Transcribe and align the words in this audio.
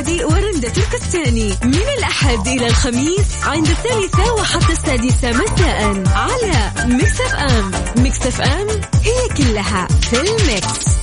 الشدادي 0.00 0.24
ورندا 0.24 0.68
تركستاني 0.68 1.54
من 1.64 1.88
الأحد 1.98 2.48
إلى 2.48 2.66
الخميس 2.66 3.44
عند 3.44 3.66
الثالثة 3.68 4.34
وحتى 4.34 4.72
السادسة 4.72 5.32
مساء 5.32 6.02
على 6.14 6.72
ميكس 6.86 7.20
أف 7.20 7.34
أم. 7.34 7.70
ميكس 8.02 8.26
أف 8.26 8.40
أم 8.40 8.68
هي 9.04 9.28
كلها 9.36 9.88
في 10.10 10.16
ال 10.20 10.36
mix. 10.36 10.99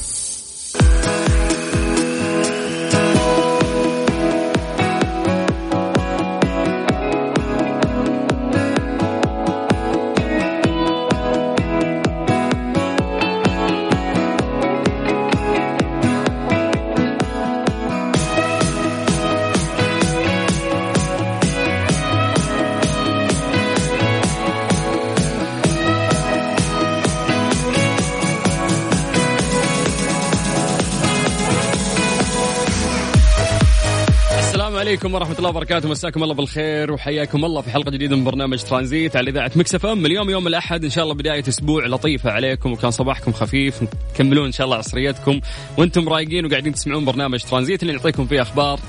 عليكم 34.98 35.16
ورحمة 35.16 35.38
الله 35.38 35.50
وبركاته. 35.50 35.90
مساكم 35.90 36.24
الله 36.24 36.34
بالخير 36.34 36.92
وحياكم 36.92 37.46
الله 37.46 37.62
في 37.62 37.72
حلقة 37.72 37.92
جديدة 37.92 38.16
من 38.16 38.24
برنامج 38.24 38.64
ترانزيت 38.64 39.16
على 39.16 39.30
إذاعة 39.30 39.52
مكسف 39.56 39.86
أم. 39.86 40.06
اليوم 40.06 40.30
يوم 40.30 40.48
الأحد 40.48 40.84
إن 40.84 40.90
شاء 40.90 41.04
الله 41.04 41.16
بداية 41.16 41.44
أسبوع 41.48 41.86
لطيفة 41.86 42.32
عليكم 42.32 42.72
وكان 42.72 42.92
صباحكم 42.92 43.32
خفيف. 43.32 43.84
تكملون 44.14 44.46
إن 44.46 44.52
شاء 44.52 44.66
الله 44.66 44.78
عصريتكم. 44.78 45.40
وأنتم 45.78 46.10
رايقين 46.10 46.46
وقاعدين 46.46 46.74
تسمعون 46.74 47.06
برنامج 47.06 47.44
ترانزيت 47.44 47.82
اللي 47.82 47.94
نعطيكم 47.94 48.26
فيه 48.26 48.42
أخبار 48.42 48.80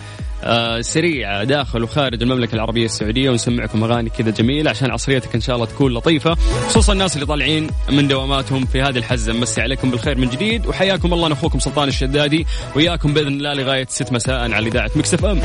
آه 0.45 0.81
سريعة 0.81 1.45
داخل 1.45 1.83
وخارج 1.83 2.23
المملكة 2.23 2.55
العربية 2.55 2.85
السعودية. 2.85 3.31
ونسمعكم 3.31 3.85
أغاني 3.85 4.11
كذا 4.11 4.31
جميلة 4.31 4.71
عشان 4.71 4.91
عصريتك 4.91 5.35
إن 5.35 5.41
شاء 5.41 5.57
الله 5.57 5.67
تكون 5.67 5.95
لطيفة. 5.95 6.35
خصوصا 6.69 6.93
الناس 6.93 7.15
اللي 7.15 7.27
طالعين 7.27 7.67
من 7.91 8.09
دواماتهم 8.09 8.67
في 8.67 8.83
هذه 8.83 8.99
الحزة. 8.99 9.33
مسي 9.33 9.61
عليكم 9.61 9.91
بالخير 9.91 10.19
من 10.19 10.29
جديد 10.29 10.67
وحياكم 10.67 11.15
الله. 11.15 11.27
أنا 11.27 11.35
أخوكم 11.35 11.59
سلطان 11.59 11.89
الشدادي 11.89 12.47
وياكم 12.77 13.15
بإذن 13.15 13.29
الله 13.29 13.55
لغاية 13.55 13.87
6 13.89 14.13
مساء 14.13 14.53
على 14.53 14.69
إذاعة 14.69 14.91
مكس 14.97 15.13
أف 15.13 15.25
أم. 15.25 15.41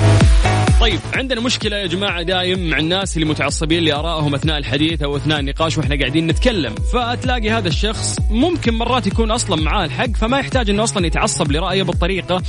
طيب 0.83 0.99
عندنا 1.13 1.41
مشكلة 1.41 1.77
يا 1.77 1.87
جماعة 1.87 2.21
دايم 2.21 2.69
مع 2.69 2.77
الناس 2.77 3.17
اللي 3.17 3.27
متعصبين 3.27 3.83
لآرائهم 3.83 4.35
أثناء 4.35 4.57
الحديث 4.57 5.03
أو 5.03 5.17
أثناء 5.17 5.39
النقاش 5.39 5.77
وإحنا 5.77 5.95
قاعدين 5.99 6.27
نتكلم. 6.27 6.75
فتلاقي 6.75 7.49
هذا 7.49 7.67
الشخص 7.67 8.19
ممكن 8.29 8.73
مرات 8.73 9.07
يكون 9.07 9.31
أصلا 9.31 9.61
معاه 9.61 9.85
الحق 9.85 10.09
فما 10.15 10.39
يحتاج 10.39 10.69
أنه 10.69 10.83
أصلا 10.83 11.05
يتعصب 11.07 11.51
لرأيه 11.51 11.83
بالطريقة. 11.83 12.41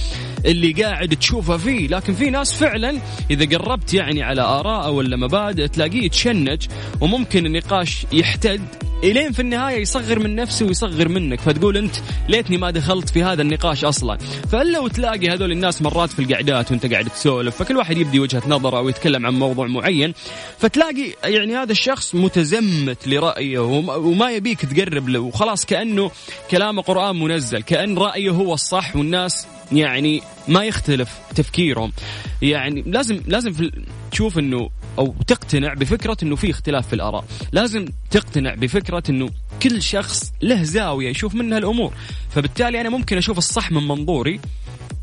اللي 0.46 0.72
قاعد 0.72 1.16
تشوفه 1.16 1.56
فيه. 1.56 1.88
لكن 1.88 2.14
في 2.14 2.30
ناس 2.30 2.54
فعلا 2.54 2.98
إذا 3.30 3.58
قربت 3.58 3.94
يعني 3.94 4.22
على 4.22 4.42
آراءه 4.42 4.90
ولا 4.90 5.16
مبادئ 5.16 5.68
تلاقيه 5.68 6.02
يتشنج 6.02 6.66
وممكن 7.00 7.46
النقاش 7.46 8.06
يحتد 8.12 8.62
إلين 9.04 9.32
في 9.32 9.40
النهاية 9.40 9.82
يصغر 9.82 10.18
من 10.18 10.34
نفسه 10.36 10.66
ويصغر 10.66 11.08
منك. 11.08 11.40
فتقول 11.40 11.76
أنت 11.76 11.96
ليتني 12.28 12.56
ما 12.56 12.70
دخلت 12.70 13.08
في 13.08 13.22
هذا 13.22 13.42
النقاش 13.42 13.84
أصلا. 13.84 14.18
فالا 14.52 14.78
وتلاقي 14.78 15.28
هذول 15.28 15.52
الناس 15.52 15.82
مرات 15.82 16.10
في 16.10 16.18
القعدات 16.18 16.70
وأنت 16.70 16.92
قاعد 16.92 17.04
تسولف 17.04 17.56
فكل 17.56 17.76
واحد 17.76 17.98
يبدي 17.98 18.20
وجهة 18.20 18.42
نظره 18.46 18.78
أو 18.78 18.88
يتكلم 18.88 19.26
عن 19.26 19.34
موضوع 19.34 19.66
معين 19.66 20.14
فتلاقي 20.58 21.14
يعني 21.24 21.56
هذا 21.56 21.72
الشخص 21.72 22.14
متزمت 22.14 23.08
لرأيه 23.08 23.58
وما 23.58 23.94
وما 23.94 24.30
يبيك 24.30 24.60
تقرب 24.60 25.08
له. 25.08 25.20
وخلاص 25.20 25.64
كأنه 25.64 26.10
كلامه 26.50 26.82
قرآن 26.82 27.20
منزل 27.20 27.62
كأن 27.62 27.98
رأيه 27.98 28.30
هو 28.30 28.54
الصح 28.54 28.96
والناس 28.96 29.46
يعني 29.72 30.22
ما 30.48 30.64
يختلف 30.64 31.18
تفكيرهم. 31.34 31.92
يعني 32.42 32.82
لازم 32.86 33.20
لازم 33.26 33.70
تشوف 34.10 34.38
إنه 34.38 34.70
أو 34.98 35.14
تقتنع 35.26 35.74
بفكرة 35.74 36.16
إنه 36.22 36.36
في 36.36 36.50
اختلاف 36.50 36.86
في 36.86 36.92
الآراء. 36.92 37.24
لازم 37.52 37.86
تقتنع 38.10 38.54
بفكرة 38.54 39.02
إنه 39.08 39.30
كل 39.62 39.82
شخص 39.82 40.32
له 40.42 40.62
زاوية 40.62 41.08
يشوف 41.08 41.34
منها 41.34 41.58
الأمور. 41.58 41.92
فبالتالي 42.30 42.80
أنا 42.80 42.88
ممكن 42.88 43.16
أشوف 43.16 43.38
الصح 43.38 43.72
من 43.72 43.88
منظوري 43.88 44.40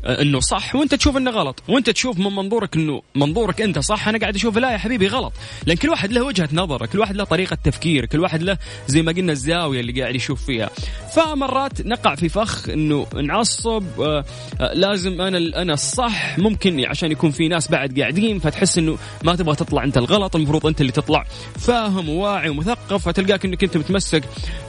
إنه 0.04 0.40
صح 0.40 0.74
وأنت 0.74 0.94
تشوف 0.94 1.16
إنه 1.16 1.30
غلط 1.30 1.62
وأنت 1.68 1.90
تشوف 1.90 2.18
من 2.18 2.34
منظورك 2.36 2.76
إنه 2.76 3.02
منظورك 3.14 3.60
أنت 3.60 3.78
صح 3.78 4.08
أنا 4.08 4.18
قاعد 4.18 4.34
أشوف 4.34 4.58
لا 4.58 4.72
يا 4.72 4.78
حبيبي 4.78 5.06
غلط. 5.06 5.32
لأن 5.66 5.76
كل 5.76 5.88
واحد 5.88 6.12
له 6.12 6.22
وجهة 6.24 6.48
نظره 6.52 6.86
كل 6.86 6.98
واحد 6.98 7.16
له 7.16 7.24
طريقة 7.24 7.56
تفكير 7.64 8.06
كل 8.06 8.20
واحد 8.20 8.42
له 8.42 8.58
زي 8.86 9.02
ما 9.02 9.12
قلنا 9.12 9.32
الزاوية 9.32 9.80
اللي 9.80 10.00
قاعد 10.02 10.14
يشوف 10.14 10.44
فيها. 10.46 10.70
فمرات 11.14 11.86
نقع 11.86 12.14
في 12.14 12.28
فخ 12.28 12.68
إنه 12.68 13.06
نعصب 13.14 13.84
آه، 14.00 14.24
آه، 14.60 14.72
لازم 14.74 15.20
أنا 15.20 15.62
أنا 15.62 15.72
الصح 15.72 16.38
ممكن 16.38 16.84
عشان 16.84 17.12
يكون 17.12 17.30
في 17.30 17.48
ناس 17.48 17.68
بعد 17.70 18.00
قاعدين 18.00 18.38
فتحس 18.38 18.78
إنه 18.78 18.98
ما 19.24 19.36
تبغى 19.36 19.56
تطلع 19.56 19.84
أنت 19.84 19.98
الغلط 19.98 20.36
المفروض 20.36 20.66
أنت 20.66 20.80
اللي 20.80 20.92
تطلع 20.92 21.24
فاهم 21.58 22.08
وواعي 22.08 22.48
ومثقف 22.48 23.08
فتلقاك 23.08 23.44
إنك 23.44 23.64
أنت 23.64 23.76
متمسك 23.76 24.24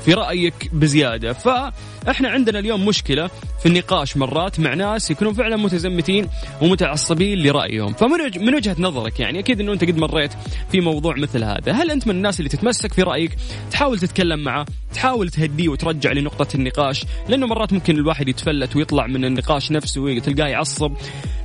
في 0.06 0.14
رأيك 0.14 0.70
بزيادة. 0.74 1.34
فإحنا 1.34 2.30
عندنا 2.30 2.60
اليوم 2.60 2.86
مشكلة 2.86 3.30
في 3.60 3.66
النقاش 3.66 4.18
مرات 4.18 4.60
مع 4.60 4.74
ناس 4.74 5.12
يكونون 5.24 5.44
فعلا 5.44 5.56
متزمتين 5.56 6.28
ومتعصبين 6.62 7.40
لرأيهم. 7.40 7.94
فمن 7.94 8.46
من 8.46 8.56
وجهة 8.56 8.76
نظرك 8.80 9.20
يعني 9.20 9.40
أكيد 9.40 9.60
إنه 9.60 9.74
أنت 9.74 9.84
قد 9.84 9.98
مريت 9.98 10.32
في 10.72 10.82
موضوع 10.82 11.16
مثل 11.16 11.44
هذا. 11.44 11.72
هل 11.72 11.92
أنت 11.92 12.08
من 12.08 12.16
الناس 12.16 12.40
اللي 12.40 12.50
تتمسك 12.50 12.94
في 12.94 13.02
رأيك 13.02 13.32
تحاول 13.72 14.00
تتكلم 14.00 14.40
معه 14.40 14.66
تحاول 14.94 15.30
تهديه 15.30 15.70
وترجع 15.70 16.12
لنقطة 16.12 16.56
النقاش؟ 16.56 17.06
لأنه 17.30 17.48
مرات 17.48 17.74
ممكن 17.74 17.96
الواحد 17.96 18.28
يتفلت 18.28 18.76
ويطلع 18.76 19.08
من 19.08 19.26
النقاش 19.26 19.72
نفسه 19.72 20.02
وتلقاه 20.02 20.48
يعصب. 20.48 20.92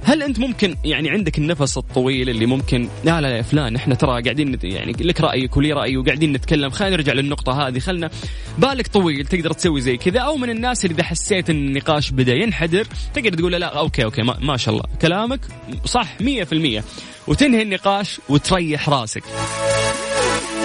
هل 0.02 0.22
أنت 0.22 0.38
ممكن 0.38 0.74
يعني 0.84 1.10
عندك 1.10 1.38
النفس 1.38 1.78
الطويل 1.78 2.30
اللي 2.30 2.46
ممكن 2.46 2.88
لا 3.04 3.20
لا 3.20 3.36
يا 3.36 3.42
فلان 3.42 3.76
إحنا 3.76 3.94
ترى 3.94 4.22
قاعدين 4.22 4.58
يعني 4.62 4.92
لك 4.92 5.20
رأيك 5.20 5.56
ولي 5.56 5.72
رأيي 5.72 5.96
وقاعدين 5.96 6.32
نتكلم 6.32 6.70
خلينا 6.70 6.96
نرجع 6.96 7.12
للنقطة 7.12 7.68
هذه. 7.68 7.78
خلنا 7.78 8.10
بالك 8.58 8.86
طويل 8.86 9.26
تقدر 9.26 9.52
تسوي 9.52 9.80
زي 9.80 9.96
كذا. 9.96 10.20
أو 10.20 10.36
من 10.36 10.50
الناس 10.50 10.84
اللي 10.84 10.94
إذا 10.94 11.02
حسيت 11.02 11.50
إن 11.50 11.56
النقاش 11.56 12.10
بدأ 12.10 12.34
ينحدر 12.34 12.86
تقدر 13.14 13.38
تقول 13.38 13.52
له 13.52 13.58
okay 13.68 14.04
okay 14.04 14.22
ما, 14.22 14.36
ما 14.40 14.56
شاء 14.56 14.74
الله. 14.74 14.84
كلامك 15.02 15.40
صح 15.84 16.06
100% 16.18 16.82
وتنهي 17.28 17.62
النقاش 17.62 18.20
وتريح 18.28 18.88
راسك. 18.88 19.22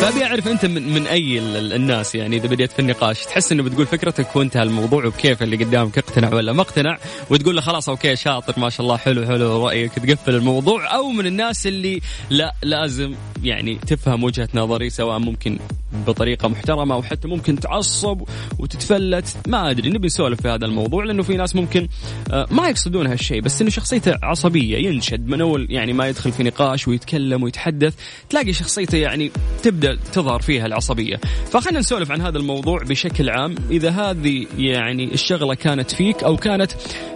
فأبي 0.02 0.24
أعرف 0.26 0.48
أنت 0.48 0.66
من, 0.66 0.94
من 0.94 1.08
أي 1.08 1.40
ال- 1.40 1.58
ال- 1.58 1.74
الناس 1.74 2.16
يعني 2.16 2.38
إذا 2.38 2.48
بديت 2.48 2.72
في 2.72 2.80
النقاش 2.80 3.26
تحس 3.26 3.52
إنه 3.52 3.64
بتقول 3.64 3.86
فكرتك 3.86 4.36
وانتهى 4.36 4.64
الموضوع 4.64 5.06
وبكيف 5.06 5.44
اللي 5.44 5.56
قدامك 5.64 5.98
اقتنع 5.98 6.34
ولا 6.34 6.54
ما 6.54 6.62
اقتنع؟ 6.62 6.98
وتقول 7.30 7.56
له 7.56 7.62
خلاص 7.62 7.90
أوكي 7.90 8.16
شاطر 8.16 8.60
ما 8.60 8.70
شاء 8.70 8.82
الله 8.82 8.98
حلو 8.98 9.26
حلو 9.26 9.66
رأيك 9.66 9.94
تقفل 9.94 10.36
الموضوع. 10.36 10.96
أو 10.96 11.10
من 11.10 11.26
الناس 11.26 11.68
اللي 11.68 12.02
لا 12.30 12.54
لازم 12.64 13.16
يعني 13.44 13.76
تفهم 13.88 14.24
وجهة 14.24 14.50
نظري 14.54 14.90
سواء 14.90 15.20
ممكن 15.20 15.60
بطريقة 16.08 16.48
محترمة 16.48 16.96
أو 16.96 17.04
حتى 17.04 17.28
ممكن 17.28 17.60
تعصب 17.60 18.22
وتتفلت. 18.60 19.36
ما 19.48 19.70
أدري 19.72 19.90
نبي 19.90 20.08
نسولف 20.08 20.42
في 20.42 20.48
هذا 20.48 20.66
الموضوع 20.66 21.04
لأنه 21.04 21.24
في 21.24 21.38
ناس 21.38 21.56
ممكن 21.56 21.88
آه، 22.32 22.48
ما 22.52 22.70
يقصدون 22.70 23.08
هالشيء 23.08 23.42
بس 23.42 23.62
إنه 23.62 23.70
شخصيته 23.70 24.14
عصبية 24.24 24.78
ينشد 24.78 25.28
من 25.28 25.42
أول 25.42 25.68
يعني 25.70 25.94
ما 25.94 26.08
يدخل 26.08 26.32
في 26.32 26.44
نقاش 26.44 26.88
ويتكلم 26.88 27.44
ويتحدث 27.44 27.94
تلاقي 28.30 28.54
شخصيته 28.54 28.98
يعني 28.98 29.32
تبدأ 29.64 29.93
تظهر 29.96 30.42
فيها 30.42 30.66
العصبية. 30.66 31.20
فخلينا 31.52 31.80
نسولف 31.80 32.12
عن 32.12 32.22
هذا 32.22 32.38
الموضوع 32.38 32.84
بشكل 32.84 33.30
عام. 33.30 33.56
إذا 33.72 33.90
هذه 33.90 34.48
يعني 34.58 35.14
الشغلة 35.14 35.56
كانت 35.56 35.92
فيك 35.92 36.24
أو 36.24 36.38
كانت 36.38 36.72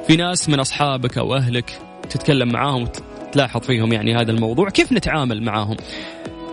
في 0.07 0.15
ناس 0.15 0.49
من 0.49 0.59
أصحابك 0.59 1.17
أو 1.17 1.35
أهلك 1.35 1.79
تتكلم 2.09 2.51
معاهم 2.51 2.87
وتلاحظ 3.27 3.61
فيهم 3.61 3.93
يعني 3.93 4.15
هذا 4.15 4.31
الموضوع 4.31 4.69
كيف 4.69 4.91
نتعامل 4.91 5.43
معاهم؟ 5.43 5.77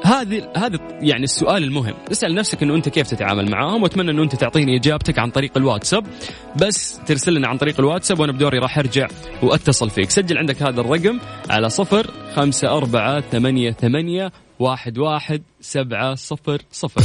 هذه 0.04 0.52
هذا 0.56 0.78
يعني 1.00 1.24
السؤال 1.24 1.64
المهم. 1.64 1.94
اسأل 2.12 2.34
نفسك 2.34 2.62
إنه 2.62 2.74
أنت 2.74 2.88
كيف 2.88 3.10
تتعامل 3.10 3.50
معاهم 3.50 3.82
وأتمنى 3.82 4.10
إنه 4.10 4.22
أنت 4.22 4.34
تعطيني 4.36 4.76
إجابتك 4.76 5.18
عن 5.18 5.30
طريق 5.30 5.56
الواتساب. 5.56 6.06
بس 6.56 7.00
ترسل 7.06 7.34
لنا 7.34 7.48
عن 7.48 7.58
طريق 7.58 7.80
الواتساب 7.80 8.20
وأنا 8.20 8.32
بدوري 8.32 8.58
راح 8.58 8.78
أرجع 8.78 9.08
وأتصل 9.42 9.90
فيك. 9.90 10.10
سجل 10.10 10.38
عندك 10.38 10.62
هذا 10.62 10.80
الرقم 10.80 11.18
على 11.50 11.68
صفر 11.68 12.10
خمسة 12.36 12.68
أربعة 12.68 13.20
ثمانية 13.20 13.70
ثمانية 13.70 14.32
واحد 14.58 14.98
واحد 14.98 15.42
سبعة 15.60 16.14
صفر 16.14 16.62
صفر. 16.72 17.02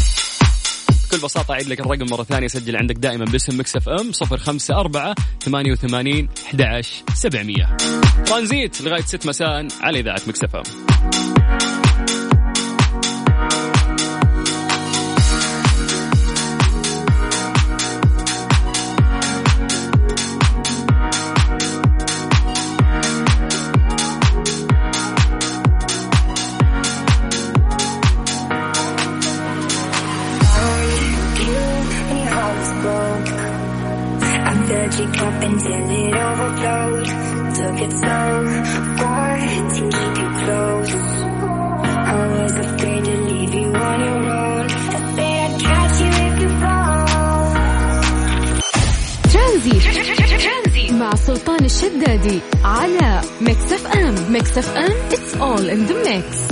بكل 1.09 1.23
بساطة 1.23 1.51
أعيد 1.51 1.67
لك 1.67 1.79
الرقم 1.79 2.05
مرة 2.11 2.23
ثانية. 2.23 2.47
سجل 2.47 2.75
عندك 2.75 2.95
دائما 2.95 3.25
باسم 3.25 3.59
مكس 3.59 3.75
إف 3.75 3.89
إم 3.89 4.11
صفر 4.11 4.37
خمسة 4.37 4.79
أربعة 4.79 5.15
ثمانية 5.41 5.71
وثمانين 5.71 6.29
أحد 6.45 6.81
سبعمية. 7.13 7.77
ترانزيت 8.25 8.81
لغاية 8.81 9.01
ست 9.01 9.27
مساء 9.27 9.67
على 9.81 9.99
إذاعة 9.99 10.21
مكس 10.27 10.43
إف 10.43 10.55
ام 54.49 54.55
ميكس 54.55 54.57
اف 54.57 54.77
ام 54.77 54.91
it's 55.11 55.33
all 55.35 55.69
in 55.69 55.87
the 55.87 55.95
mix 56.09 56.48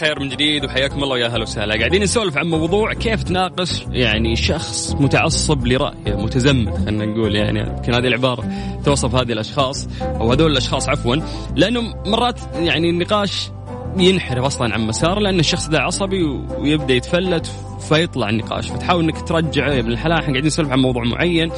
بالخير 0.00 0.20
من 0.20 0.28
جديد 0.28 0.64
وحياكم 0.64 1.02
الله 1.02 1.12
ويا 1.12 1.26
أهلا 1.26 1.42
وسهلا. 1.42 1.78
قاعدين 1.78 2.02
نسولف 2.02 2.38
عن 2.38 2.46
موضوع 2.46 2.92
كيف 2.92 3.22
تناقش 3.22 3.84
يعني 3.90 4.36
شخص 4.36 4.94
متعصب 4.94 5.66
لرايه 5.66 6.16
متزمت 6.16 6.76
خلينا 6.76 7.06
نقول 7.06 7.36
يعني 7.36 7.60
يمكن 7.60 7.94
هذه 7.94 8.06
العبارة 8.06 8.44
توصف 8.84 9.14
هذه 9.14 9.32
الأشخاص 9.32 9.88
أو 10.02 10.32
هذول 10.32 10.52
الأشخاص 10.52 10.88
عفوا 10.88 11.16
لأنه 11.54 11.80
مرات 12.06 12.40
يعني 12.54 12.90
النقاش 12.90 13.50
ينحرف 13.96 14.44
أصلا 14.44 14.74
عن 14.74 14.80
مساره 14.80 15.20
لأن 15.20 15.40
الشخص 15.40 15.68
ذا 15.68 15.78
عصبي 15.78 16.24
ويبدأ 16.58 16.94
يتفلت 16.94 17.46
فيطلع 17.88 18.28
النقاش 18.28 18.70
فتحاول 18.70 19.04
إنك 19.04 19.28
ترجعه. 19.28 19.70
يا 19.70 19.80
ابن 19.80 19.92
الحلال 19.92 20.18
إحنا 20.18 20.32
قاعدين 20.32 20.46
نسولف 20.46 20.70
عن 20.70 20.78
موضوع 20.78 21.04
معين. 21.04 21.50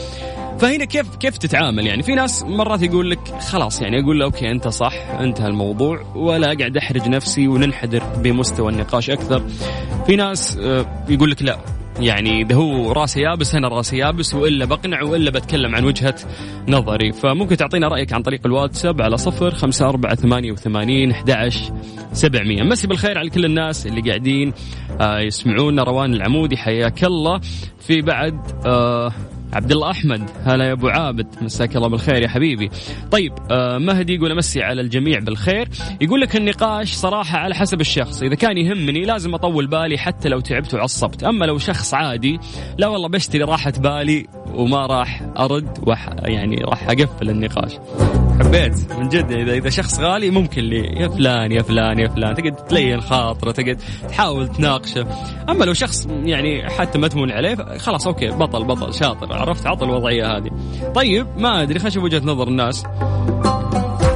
فهنا 0.59 0.85
كيف 0.85 1.17
كيف 1.17 1.39
تتعامل؟ 1.39 1.87
يعني 1.87 2.03
في 2.03 2.15
ناس 2.15 2.43
مرات 2.43 2.83
يقول 2.83 3.11
لك 3.11 3.19
خلاص 3.41 3.83
يعني 3.83 4.01
أقول 4.01 4.19
له 4.19 4.25
okay 4.25 4.51
أنت 4.51 4.69
صح 4.69 4.95
انتهى 5.21 5.47
الموضوع 5.47 6.01
ولا 6.17 6.47
قاعد 6.59 6.77
أحرج 6.77 7.09
نفسي 7.09 7.49
وننحدر 7.49 8.03
بمستوى 8.17 8.73
النقاش 8.73 9.11
أكثر. 9.11 9.43
في 10.07 10.17
ناس 10.17 10.59
آه، 10.59 11.05
يقول 11.09 11.31
لك 11.31 11.43
لا 11.43 11.59
يعني 12.01 12.43
إذا 12.43 12.55
هو 12.55 12.93
راسي 12.93 13.21
يابس 13.21 13.55
أنا 13.55 13.69
راسي 13.69 13.97
يابس 13.97 14.35
وإلا 14.35 14.65
بقنع 14.65 15.03
وإلا 15.03 15.31
بتكلم 15.31 15.75
عن 15.75 15.85
وجهة 15.85 16.15
نظري. 16.69 17.13
فممكن 17.13 17.57
تعطينا 17.57 17.89
رأيك 17.89 18.13
عن 18.13 18.23
طريق 18.23 18.41
الواتساب 18.47 19.03
على 19.03 19.17
صفر 19.17 19.55
خمسة 19.55 19.89
أربعة 19.89 20.15
ثمانية 20.15 20.53
وثمانين 20.53 21.11
أحد 21.11 21.53
سبعمية. 22.13 22.63
مسي 22.63 22.87
بالخير 22.87 23.19
على 23.19 23.31
كل 23.31 23.45
الناس 23.45 23.87
اللي 23.87 24.01
قاعدين 24.01 24.53
آه، 25.01 25.21
يسمعونا. 25.21 25.83
روان 25.83 26.15
العمودي 26.15 26.57
حياك 26.57 27.05
الله. 27.05 27.41
في 27.81 28.03
بعد 28.03 28.41
آه 28.67 29.13
عبد 29.53 29.73
الله 29.73 29.91
أحمد. 29.91 30.31
هلا 30.45 30.65
يا 30.65 30.73
أبو 30.73 30.89
عابد. 30.89 31.27
مساك 31.43 31.77
الله 31.77 31.89
بالخير 31.89 32.23
يا 32.23 32.29
حبيبي. 32.29 32.71
طيب 33.11 33.33
آه 33.51 33.79
مهدي 33.79 34.15
يقول 34.15 34.33
أمسي 34.33 34.63
على 34.63 34.81
الجميع 34.81 35.19
بالخير. 35.19 35.69
يقول 36.01 36.21
لك 36.21 36.37
النقاش 36.37 36.93
صراحة 36.93 37.39
على 37.39 37.55
حسب 37.55 37.81
الشخص. 37.81 38.23
إذا 38.23 38.35
كان 38.35 38.59
يهمني 38.59 39.05
لازم 39.05 39.35
أطول 39.35 39.67
بالي 39.67 39.99
حتى 39.99 40.29
لو 40.29 40.41
تعبت 40.41 40.75
وعصبت. 40.75 41.25
أما 41.25 41.45
لو 41.45 41.59
شخص 41.59 41.95
عادي 41.95 42.41
لا 42.79 42.87
والله 42.87 43.09
بشتري 43.09 43.43
راحة 43.43 43.73
بالي 43.79 44.27
وما 44.55 44.87
راح 44.87 45.23
أرد 45.39 45.79
وح 45.87 46.09
يعني 46.23 46.57
راح 46.57 46.89
أقفل 46.89 47.31
النقاش. 47.31 47.73
حبيت 48.49 48.93
من 48.93 49.09
جد 49.09 49.33
اذا 49.33 49.53
إذا 49.53 49.71
شخص 49.71 50.01
غالي 50.01 50.31
ممكن 50.31 50.63
لي. 50.63 51.01
يا 51.01 51.09
فلان 51.09 51.53
يا 51.53 51.63
فلان 51.63 51.99
يا 51.99 52.09
فلان. 52.09 52.35
تقعد 52.35 52.57
تلين 52.57 53.01
خاطره 53.01 53.51
تقعد 53.51 53.79
تحاول 54.09 54.49
تناقشه. 54.49 55.07
أما 55.49 55.65
لو 55.65 55.73
شخص 55.73 56.07
يعني 56.07 56.71
حتى 56.71 56.99
ما 56.99 57.09
تمون 57.09 57.31
عليه 57.31 57.55
خلاص 57.79 58.07
أوكي 58.07 58.29
بطل 58.29 58.65
بطل 58.65 58.95
شاطر 58.95 59.33
عرفت 59.33 59.67
عطى 59.67 59.85
الوضعية 59.85 60.37
هذه. 60.37 60.51
طيب 60.95 61.27
ما 61.37 61.63
أدري 61.63 61.79
خلينا 61.79 62.03
وجهة 62.03 62.23
نظر 62.25 62.49
الناس. 62.49 62.85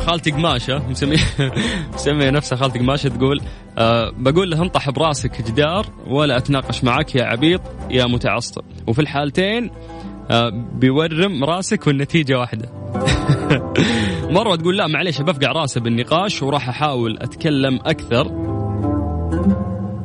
خالتي 0.06 0.30
قماشة 0.30 0.88
مسميه 0.88 1.18
مسمية 1.94 2.30
نفسها 2.30 2.58
خالتي 2.58 2.78
قماشة 2.78 3.08
تقول 3.08 3.40
أه 3.78 4.12
بقول 4.16 4.50
له 4.50 4.62
انطح 4.62 4.90
براسك 4.90 5.42
جدار 5.42 5.86
ولا 6.06 6.36
أتناقش 6.36 6.84
معك 6.84 7.14
يا 7.14 7.24
عبيط 7.24 7.60
يا 7.90 8.06
متعصب. 8.06 8.62
وفي 8.86 9.00
الحالتين 9.00 9.70
أه 10.30 10.50
بيورم 10.74 11.44
راسك 11.44 11.86
والنتيجة 11.86 12.38
واحدة. 12.38 12.68
مروه 14.32 14.56
تقول 14.56 14.76
لا 14.76 14.86
معليش 14.86 15.20
بفقع 15.20 15.52
راسه 15.52 15.80
بالنقاش 15.80 16.42
وراح 16.42 16.68
أحاول 16.68 17.18
أتكلم 17.20 17.80
أكثر. 17.84 18.26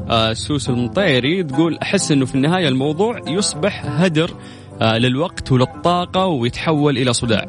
آه 0.10 0.34
سوس 0.34 0.70
المطيري 0.70 1.44
تقول 1.44 1.78
أحس 1.78 2.12
إنه 2.12 2.26
في 2.26 2.36
النهاية 2.36 2.68
الموضوع 2.68 3.20
يصبح 3.28 3.86
هدر 3.86 4.32
آه 4.82 4.98
للوقت 4.98 5.52
وللطاقة 5.52 6.26
ويتحول 6.26 6.98
إلى 6.98 7.14
صداع. 7.14 7.46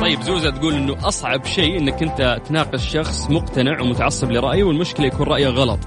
طيب 0.00 0.22
زوزة 0.22 0.50
تقول 0.50 0.74
إنه 0.74 0.96
أصعب 1.08 1.44
شيء 1.44 1.78
إنك 1.78 2.02
أنت 2.02 2.40
تناقش 2.48 2.88
شخص 2.92 3.30
مقتنع 3.30 3.80
ومتعصب 3.80 4.30
لرأيه 4.30 4.64
والمشكلة 4.64 5.06
يكون 5.06 5.26
رأيه 5.26 5.48
غلط. 5.48 5.78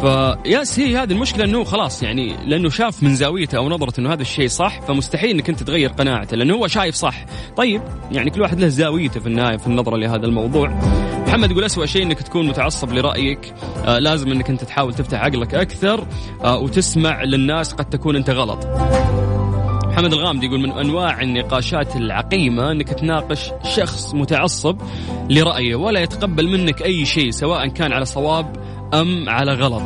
فياس 0.00 0.78
هي 0.78 0.96
هذه 0.96 1.12
المشكلة 1.12 1.44
إنه 1.44 1.64
خلاص 1.64 2.02
يعني 2.02 2.36
لأنه 2.46 2.68
شاف 2.68 3.02
من 3.02 3.14
زاويته 3.14 3.58
أو 3.58 3.68
نظرته 3.68 4.00
إنه 4.00 4.12
هذا 4.12 4.22
الشيء 4.22 4.48
صح 4.48 4.80
فمستحيل 4.80 5.30
إنك 5.30 5.48
أنت 5.48 5.62
تغير 5.62 5.90
قناعته 5.90 6.36
لأنه 6.36 6.54
هو 6.54 6.66
شايف 6.66 6.94
صح. 6.94 7.24
طيب 7.56 7.82
يعني 8.12 8.30
كل 8.30 8.40
واحد 8.40 8.60
له 8.60 8.68
زاويته 8.68 9.20
في 9.20 9.26
النهاية 9.26 9.56
في 9.56 9.66
النظرة 9.66 9.96
لهذا 9.96 10.26
الموضوع. 10.26 10.68
محمد 11.26 11.50
يقول 11.50 11.64
أسوأ 11.64 11.86
شيء 11.86 12.02
إنك 12.02 12.22
تكون 12.22 12.48
متعصب 12.48 12.92
لرأيك. 12.92 13.54
آه 13.84 13.98
لازم 13.98 14.32
إنك 14.32 14.50
أنت 14.50 14.64
تحاول 14.64 14.94
تفتح 14.94 15.20
عقلك 15.20 15.54
أكثر 15.54 16.06
آه 16.44 16.58
وتسمع 16.58 17.22
للناس 17.24 17.72
قد 17.72 17.84
تكون 17.84 18.16
أنت 18.16 18.30
غلط. 18.30 18.66
محمد 19.86 20.12
الغامدي 20.12 20.46
يقول 20.46 20.60
من 20.60 20.70
أنواع 20.72 21.20
النقاشات 21.22 21.96
العقيمة 21.96 22.72
إنك 22.72 22.88
تناقش 22.88 23.50
شخص 23.76 24.14
متعصب 24.14 24.76
لرأيه 25.30 25.74
ولا 25.74 26.00
يتقبل 26.00 26.48
منك 26.48 26.82
أي 26.82 27.04
شيء 27.04 27.30
سواء 27.30 27.68
كان 27.68 27.92
على 27.92 28.04
صواب 28.04 28.65
أم 28.94 29.28
على 29.28 29.52
غلط. 29.54 29.82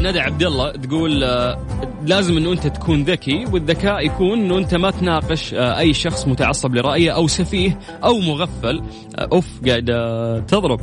ندى 0.00 0.20
عبد 0.20 0.42
الله 0.42 0.70
تقول 0.72 1.24
آه، 1.24 1.58
لازم 2.06 2.36
إنه 2.36 2.52
أنت 2.52 2.66
تكون 2.66 3.02
ذكي 3.02 3.44
والذكاء 3.52 4.06
يكون 4.06 4.38
إنه 4.38 4.58
أنت 4.58 4.74
ما 4.74 4.90
تناقش 4.90 5.54
آه، 5.54 5.78
أي 5.78 5.92
شخص 5.94 6.28
متعصب 6.28 6.74
لرأيه 6.74 7.10
أو 7.10 7.26
سفيه 7.26 7.78
أو 8.04 8.18
مغفل. 8.18 8.82
آه، 9.18 9.28
أوف 9.32 9.46
قاعد 9.66 9.84
تضرب. 10.48 10.80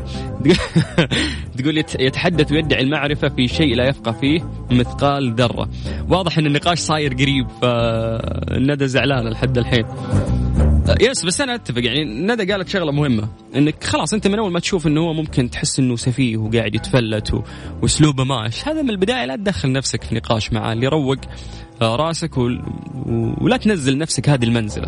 تقول 1.58 1.77
يت- 1.77 2.00
يتحدث 2.00 2.51
ويدعي 2.51 2.82
المعرفة 2.84 3.30
في 3.30 3.48
شيء 3.48 3.75
لا 3.75 3.88
يفقه 3.88 4.12
فيه 4.12 4.39
مثقال 4.72 5.34
ذرة. 5.36 5.70
واضح 6.10 6.38
إن 6.38 6.46
النقاش 6.46 6.80
صاير 6.80 7.13
قريب 7.13 7.48
فندى 7.62 8.88
زعلانه 8.88 9.30
لحد 9.30 9.58
الحين. 9.58 9.86
يس 11.01 11.25
بس 11.25 11.42
أنا 11.42 11.56
أتفق. 11.56 11.84
يعني 11.84 12.04
ندى 12.06 12.51
قالت 12.54 12.68
شغلة 12.68 12.92
مهمة 12.92 13.27
إنك 13.56 13.84
خلاص 13.84 14.13
أنت 14.13 14.27
من 14.27 14.39
أول 14.39 14.51
ما 14.51 14.60
تشوف 14.60 14.88
إنه 14.88 15.01
هو 15.01 15.13
ممكن 15.13 15.50
تحس 15.50 15.80
إنه 15.80 15.96
سفيه 15.96 16.38
وقاعد 16.38 16.75
يتفلت 16.75 17.44
وأسلوبه 17.82 18.24
ماش 18.24 18.68
هذا 18.68 18.82
من 18.82 18.89
البداية. 18.89 19.25
لا 19.25 19.36
تدخل 19.36 19.72
نفسك 19.72 20.04
في 20.04 20.15
نقاش 20.15 20.54
معاه 20.54 20.74
اللي 20.74 20.86
يروق 20.86 21.18
آه، 21.82 21.96
راسك 21.96 22.38
و- 22.38 22.50
ولا 23.42 23.58
تنزل 23.58 23.98
نفسك 23.98 24.30
هذه 24.30 24.44
المنزلة. 24.44 24.86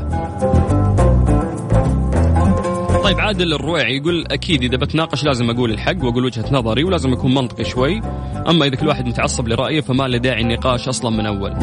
طيب 3.03 3.19
عادل 3.19 3.53
الرويعي 3.53 3.97
يقول 3.97 4.25
أكيد 4.31 4.63
إذا 4.63 4.77
بتناقش 4.77 5.23
لازم 5.23 5.49
أقول 5.49 5.71
الحق 5.71 6.03
وأقول 6.03 6.25
وجهة 6.25 6.45
نظري 6.51 6.83
ولازم 6.83 7.13
أكون 7.13 7.33
منطقي 7.33 7.63
شوي. 7.65 8.01
أما 8.49 8.65
إذا 8.65 8.75
كل 8.75 8.87
واحد 8.87 9.07
متعصب 9.07 9.47
لرأيه 9.47 9.81
فما 9.81 10.07
له 10.07 10.17
داعي 10.17 10.41
النقاش 10.41 10.87
أصلا 10.87 11.11
من 11.11 11.25
أول. 11.25 11.53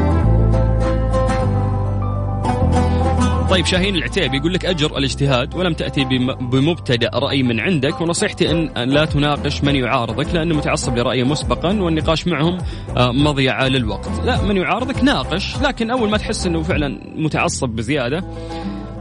طيب 3.55 3.67
شاهين 3.67 3.97
العتيبي 3.97 4.37
يقول 4.37 4.55
لك 4.55 4.67
أجر 4.67 4.99
الاجتهاد 4.99 5.55
ولم 5.55 5.73
تأتي 5.73 6.05
بم- 6.05 6.35
بمبتدأ 6.35 7.11
رأي 7.15 7.43
من 7.43 7.61
عندك 7.61 8.01
ونصيحتي 8.01 8.51
إن 8.51 8.91
لا 8.91 9.05
تناقش 9.05 9.65
من 9.65 9.77
يعارضك 9.77 10.35
لأنه 10.35 10.55
متعصب 10.55 10.97
لرايه 10.99 11.25
مسبقا 11.25 11.81
والنقاش 11.81 12.27
معهم 12.27 12.59
آه، 12.97 13.13
مضيعة 13.13 13.69
للوقت، 13.69 14.11
لا 14.25 14.43
من 14.43 14.57
يعارضك 14.57 15.05
ناقش 15.05 15.57
لكن 15.63 15.91
أول 15.91 16.11
ما 16.11 16.17
تحس 16.17 16.47
إنه 16.47 16.63
فعلا 16.63 17.01
متعصب 17.17 17.69
بزيادة 17.69 18.25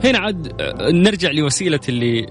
هنا 0.03 0.19
عاد 0.19 0.61
آه، 0.61 0.91
نرجع 0.91 1.31
لوسيلة 1.31 1.79
اللي 1.89 2.27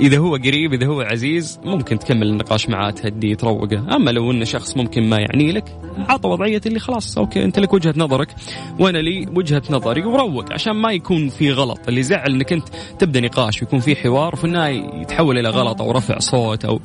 إذا 0.00 0.18
هو 0.18 0.36
قريب 0.36 0.72
إذا 0.72 0.86
هو 0.86 1.00
عزيز 1.00 1.60
ممكن 1.64 1.98
تكمل 1.98 2.28
النقاش 2.28 2.68
معاه 2.68 2.90
تهديه 2.90 3.34
تروقه. 3.34 3.96
أما 3.96 4.10
لو 4.10 4.30
إنه 4.30 4.44
شخص 4.44 4.76
ممكن 4.76 5.08
ما 5.08 5.18
يعني 5.18 5.52
لك 5.52 5.78
عطى 6.08 6.28
وضعية 6.28 6.60
اللي 6.66 6.78
خلاص 6.78 7.18
أوكي 7.18 7.44
أنت 7.44 7.58
لك 7.58 7.74
وجهة 7.74 7.94
نظرك 7.96 8.34
وأنا 8.78 8.98
لي 8.98 9.26
وجهة 9.34 9.62
نظري 9.70 10.04
وروق. 10.04 10.52
عشان 10.52 10.72
ما 10.72 10.92
يكون 10.92 11.28
في 11.28 11.52
غلط 11.52 11.80
اللي 11.88 12.02
زعل 12.02 12.32
إنك 12.32 12.52
أنت 12.52 12.68
تبدأ 12.98 13.20
نقاش 13.20 13.62
ويكون 13.62 13.80
في 13.80 13.96
حوار 13.96 14.34
وفي 14.34 14.44
النهاية 14.44 15.00
يتحول 15.00 15.38
إلى 15.38 15.48
غلط 15.48 15.82
أو 15.82 15.90
رفع 15.90 16.18
صوت 16.18 16.64
أو 16.64 16.80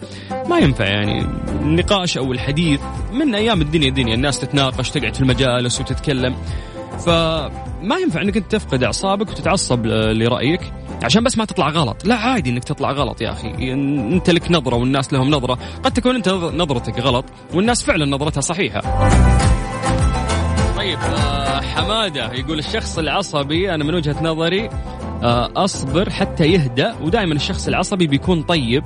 ما 0.50 0.58
ينفع 0.58 0.86
يعني. 0.86 1.26
النقاش 1.62 2.18
أو 2.18 2.32
الحديث 2.32 2.80
من 3.14 3.36
أيام 3.36 3.62
الدنيا 3.62 3.90
دنيا 3.90 4.16
الناس 4.16 4.40
تتناقش 4.40 4.90
تقعد 4.90 5.16
في 5.16 5.22
المجالس 5.22 5.82
وتتكلم. 5.82 6.36
فما 7.06 7.98
ينفع 8.04 8.22
انك 8.22 8.38
انت 8.38 8.52
تفقد 8.52 8.84
اعصابك 8.84 9.30
وتتعصب 9.30 9.86
لرأيك 9.86 10.74
عشان 11.04 11.24
بس 11.24 11.38
ما 11.38 11.46
تطلع 11.46 11.70
غلط. 11.70 12.06
لا 12.06 12.16
عادي 12.16 12.50
انك 12.50 12.64
تطلع 12.64 12.92
غلط 12.92 13.22
يا 13.22 13.32
أخي. 13.32 13.74
انت 13.74 14.30
لك 14.30 14.52
نظرة 14.52 14.76
والناس 14.76 15.14
لهم 15.14 15.30
نظرة. 15.30 15.60
قد 15.84 15.92
تكون 15.92 16.16
انت 16.16 16.30
نظرتك 16.30 17.00
غلط 17.00 17.26
والناس 17.54 17.84
فعلا 17.84 18.06
نظرتها 18.06 18.42
صحيحة. 18.42 18.82
طيب 20.78 21.00
آه، 21.00 21.62
حمادة 21.62 22.34
يقول 22.34 22.60
الشخص 22.60 22.98
العصبي 22.98 23.74
أنا 23.74 23.84
من 23.84 23.96
وجهة 23.96 24.24
نظري 24.24 24.70
آه، 25.24 25.52
أصبر 25.56 26.10
حتى 26.10 26.46
يهدأ 26.46 26.96
ودائما 27.02 27.34
الشخص 27.34 27.68
العصبي 27.68 28.08
بيكون 28.08 28.44
طيب 28.44 28.84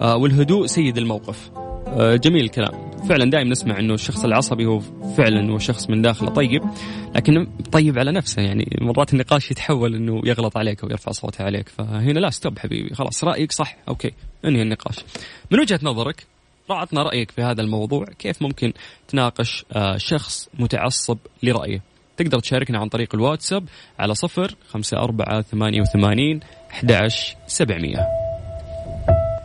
آه، 0.00 0.16
والهدوء 0.16 0.66
سيد 0.66 0.98
الموقف. 0.98 1.50
جميل 1.96 2.44
الكلام. 2.44 2.90
فعلا 3.08 3.30
دائما 3.30 3.50
نسمع 3.50 3.78
إنه 3.78 3.94
الشخص 3.94 4.24
العصبي 4.24 4.66
هو 4.66 4.80
فعلا 5.16 5.52
هو 5.52 5.58
شخص 5.58 5.90
من 5.90 6.02
داخله 6.02 6.30
طيب 6.30 6.62
لكنه 7.14 7.46
طيب 7.72 7.98
على 7.98 8.12
نفسه 8.12 8.42
يعني 8.42 8.78
مرات 8.80 9.12
النقاش 9.12 9.50
يتحول 9.50 9.94
إنه 9.94 10.20
يغلط 10.24 10.56
عليك 10.56 10.82
أو 10.84 10.90
يرفع 10.90 11.12
صوته 11.12 11.44
عليك 11.44 11.68
فهنا 11.68 12.18
لا 12.18 12.30
stop 12.30 12.58
حبيبي 12.58 12.94
خلاص 12.94 13.24
رأيك 13.24 13.52
صح 13.52 13.76
okay 13.88 14.12
انهي 14.44 14.62
النقاش. 14.62 14.96
من 15.50 15.60
وجهة 15.60 15.80
نظرك 15.82 16.26
عطنا 16.70 17.02
رأيك 17.02 17.30
في 17.30 17.42
هذا 17.42 17.62
الموضوع 17.62 18.04
كيف 18.18 18.42
ممكن 18.42 18.72
تناقش 19.08 19.64
آه، 19.72 19.96
شخص 19.96 20.48
متعصب 20.58 21.18
لرأيه؟ 21.42 21.82
تقدر 22.16 22.38
تشاركنا 22.38 22.78
عن 22.78 22.88
طريق 22.88 23.14
الواتساب 23.14 23.64
على 23.98 24.14
صفر 24.14 24.54
خمسة 24.68 24.98
أربعة 24.98 25.42
ثمانية 25.42 25.80
وثمانين 25.80 26.40
أحد 26.70 27.08
سبعمية. 27.46 28.25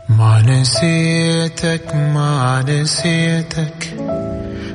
ما 0.08 0.42
نسيتك 0.42 1.94
ما 1.94 2.64
نسيتك 2.68 3.96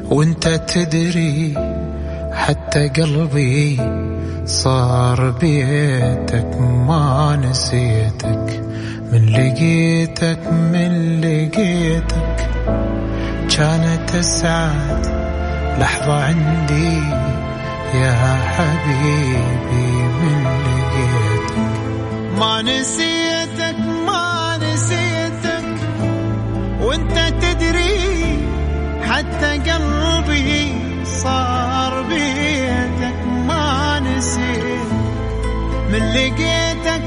وانت 0.10 0.48
تدري 0.48 1.54
حتى 2.34 2.88
قلبي 2.88 3.78
صار 4.46 5.32
بيتك. 5.32 6.58
ما 6.88 7.40
نسيتك 7.44 8.64
من 9.12 9.30
لقيتك 9.30 10.40
من 10.52 11.22
لقيتك. 11.22 12.50
كانت 13.58 14.16
اسعد 14.16 15.06
لحظة 15.80 16.24
عندي. 16.24 17.00
يا 17.94 18.36
حبيبي 18.36 19.92
من 20.22 20.44
لقيتك. 20.66 21.58
ما 22.40 22.62
نسيتك 22.62 23.27
وانت 26.98 27.44
تدري 27.44 28.40
حتى 29.10 29.72
قلبي 29.72 30.74
صار 31.06 32.02
بيتك 32.02 33.20
ما 33.48 34.00
نسيت. 34.00 34.88
من 35.92 36.10
لقيتك 36.14 37.07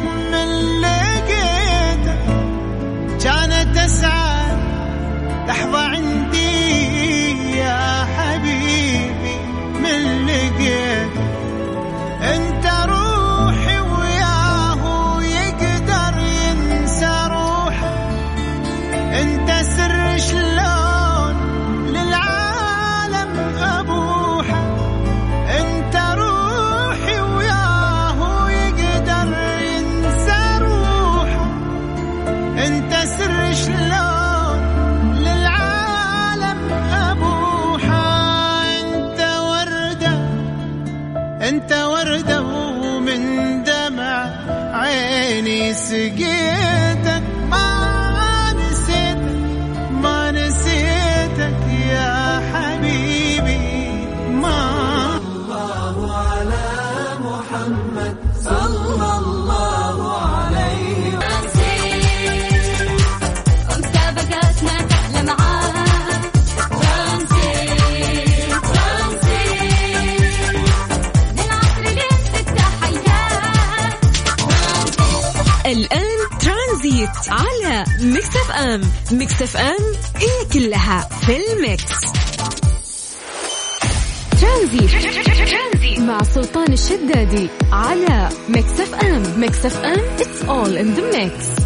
على 77.29 77.85
ميكس 78.01 78.29
اف 78.37 78.51
ام. 78.51 78.83
ميكس 79.13 79.43
اف 79.43 79.57
ام 79.57 79.77
هي 80.17 80.45
كلها 80.53 81.09
في 81.27 81.37
ال 81.37 81.46
mix. 81.46 81.85
ترانزيت. 84.41 85.99
مع 85.99 86.23
سلطان 86.23 86.73
الشدادي 86.73 87.49
على 87.73 88.29
ميكس 88.49 88.81
اف 88.81 88.95
ام. 88.95 89.41
ميكس 89.41 89.67
اف 89.67 89.85
ام 89.85 90.01
it's 90.19 90.43
all 90.49 90.77
in 90.77 90.97
the 90.99 91.17
mix. 91.17 91.60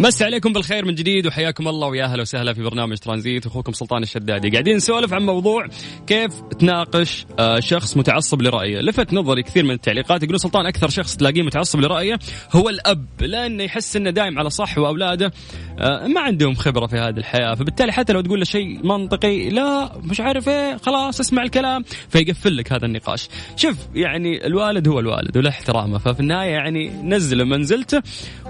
مسي 0.00 0.24
عليكم 0.24 0.52
بالخير 0.52 0.84
من 0.84 0.94
جديد 0.94 1.26
وحياكم 1.26 1.68
الله 1.68 1.88
ويا 1.88 2.04
أهلا 2.04 2.22
وسهلا 2.22 2.52
في 2.52 2.62
برنامج 2.62 2.98
ترانزيت. 2.98 3.46
أخوكم 3.46 3.72
سلطان 3.72 4.02
الشدادي. 4.02 4.50
قاعدين 4.50 4.76
نسولف 4.76 5.12
عن 5.12 5.22
موضوع 5.22 5.66
كيف 6.06 6.40
تناقش 6.40 7.26
آه، 7.38 7.60
شخص 7.60 7.96
متعصب 7.96 8.42
لرأيه. 8.42 8.80
لفت 8.80 9.12
نظري 9.12 9.42
كثير 9.42 9.64
من 9.64 9.70
التعليقات 9.70 10.22
يقولون 10.22 10.38
سلطان 10.38 10.66
أكثر 10.66 10.88
شخص 10.88 11.16
تلاقيه 11.16 11.42
متعصب 11.42 11.80
لرأيه 11.80 12.18
هو 12.52 12.68
الأب 12.68 13.06
لأنه 13.20 13.62
يحس 13.64 13.96
إنه 13.96 14.10
دايم 14.10 14.38
على 14.38 14.50
صح 14.50 14.78
وأولاده 14.78 15.32
آه، 15.78 16.06
ما 16.06 16.20
عندهم 16.20 16.54
خبرة 16.54 16.86
في 16.86 16.96
هذه 16.96 17.18
الحياة. 17.18 17.54
فبالتالي 17.54 17.92
حتى 17.92 18.12
لو 18.12 18.20
تقول 18.20 18.38
له 18.38 18.44
شيء 18.44 18.86
منطقي 18.86 19.48
لا 19.48 19.92
مش 19.98 20.20
عارف 20.20 20.48
إيه 20.48 20.76
خلاص 20.76 21.20
اسمع 21.20 21.42
الكلام 21.42 21.84
فيقفل 22.08 22.56
لك 22.56 22.72
هذا 22.72 22.86
النقاش. 22.86 23.28
شوف 23.56 23.76
يعني 23.94 24.46
الوالد 24.46 24.88
هو 24.88 25.00
الوالد 25.00 25.36
وله 25.36 25.50
احترامه. 25.50 25.98
ففي 25.98 26.20
النهاية 26.20 26.50
يعني 26.50 26.88
نزله 26.88 27.44
منزلته 27.44 28.02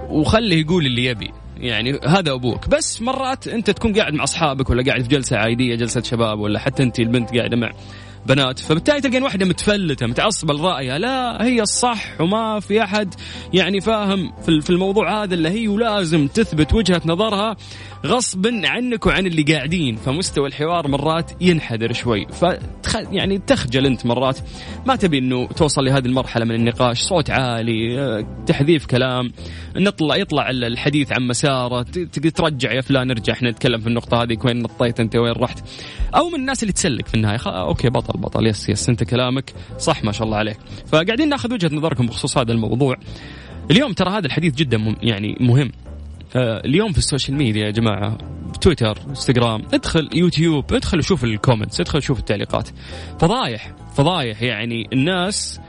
وخليه 0.08 0.60
يقول 0.60 0.86
اللي 0.86 1.04
يبي. 1.04 1.35
يعني 1.56 2.00
هذا 2.06 2.32
أبوك. 2.32 2.68
بس 2.68 3.02
مرات 3.02 3.48
أنت 3.48 3.70
تكون 3.70 3.92
قاعد 3.92 4.14
مع 4.14 4.24
أصحابك 4.24 4.70
ولا 4.70 4.82
قاعد 4.82 5.02
في 5.02 5.08
جلسة 5.08 5.36
عائلية 5.36 5.74
جلسة 5.74 6.02
شباب 6.02 6.38
ولا 6.38 6.58
حتى 6.58 6.82
أنت 6.82 7.00
البنت 7.00 7.36
قاعدة 7.36 7.56
مع 7.56 7.70
بنات 8.26 8.58
فبالتالي 8.58 9.00
تلقين 9.00 9.22
واحدة 9.22 9.46
متفلتة 9.46 10.06
متعصبة 10.06 10.54
لرأيها. 10.54 10.98
لا 10.98 11.44
هي 11.44 11.62
الصح 11.62 12.20
وما 12.20 12.60
في 12.60 12.82
أحد 12.82 13.14
يعني 13.54 13.80
فاهم 13.80 14.32
في 14.42 14.70
الموضوع 14.70 15.22
هذا 15.22 15.34
اللي 15.34 15.48
هي 15.48 15.68
ولازم 15.68 16.26
تثبت 16.26 16.74
وجهة 16.74 17.02
نظرها. 17.06 17.56
غصبا 18.06 18.60
عنك 18.64 19.06
وعن 19.06 19.26
اللي 19.26 19.42
قاعدين. 19.42 19.96
فمستوى 19.96 20.48
الحوار 20.48 20.88
مرات 20.88 21.30
ينحدر 21.40 21.92
شوي. 21.92 22.26
فتخ 22.26 22.96
يعني 22.96 23.38
تخجل 23.38 23.86
انت 23.86 24.06
مرات. 24.06 24.38
ما 24.86 24.96
تبي 24.96 25.18
إنه 25.18 25.46
توصل 25.46 25.84
لهذه 25.84 26.06
المرحلة 26.06 26.44
من 26.44 26.54
النقاش. 26.54 27.00
صوت 27.00 27.30
عالي 27.30 28.26
تحذيف 28.46 28.86
كلام. 28.86 29.32
نطلع 29.76 30.16
يطلع 30.16 30.50
الحديث 30.50 31.12
عن 31.12 31.26
مساره. 31.26 31.86
ترجع 32.34 32.72
يا 32.72 32.80
فلان 32.80 33.10
ارجع 33.10 33.32
إحنا 33.32 33.50
نتكلم 33.50 33.80
في 33.80 33.86
النقطة 33.86 34.22
هذه. 34.22 34.36
وين 34.44 34.62
نطيت 34.62 35.00
أنت؟ 35.00 35.16
وين 35.16 35.32
رحت؟ 35.32 35.64
أو 36.14 36.28
من 36.28 36.34
الناس 36.34 36.62
اللي 36.62 36.72
تسلك 36.72 37.06
في 37.06 37.14
النهاية. 37.14 37.38
okay 37.46 37.88
بطل 37.88 38.20
بطل. 38.20 38.46
yes 38.46 38.68
yes 38.68 38.88
أنت 38.88 39.04
كلامك 39.04 39.52
صح 39.78 40.04
ما 40.04 40.12
شاء 40.12 40.26
الله 40.26 40.36
عليك. 40.36 40.58
فقاعدين 40.86 41.28
ناخذ 41.28 41.52
وجهة 41.52 41.70
نظركم 41.74 42.06
بخصوص 42.06 42.38
هذا 42.38 42.52
الموضوع. 42.52 42.96
اليوم 43.70 43.92
ترى 43.92 44.10
هذا 44.10 44.26
الحديث 44.26 44.54
جدا 44.54 44.96
يعني 45.02 45.36
مهم. 45.40 45.72
اليوم 46.36 46.92
في 46.92 46.98
ال 46.98 47.04
social 47.04 47.36
media 47.36 47.66
يا 47.66 47.70
جماعة 47.70 48.18
تويتر 48.60 48.98
انستغرام 49.08 49.62
ادخل 49.74 50.08
يوتيوب 50.14 50.72
ادخل 50.72 50.98
وشوف 50.98 51.24
ال 51.24 51.30
comments 51.30 51.80
ادخل 51.80 52.02
شوف 52.02 52.18
التعليقات. 52.18 52.68
فضايح 53.18 53.72
فضايح 53.96 54.42
يعني 54.42 54.88
الناس 54.92 55.60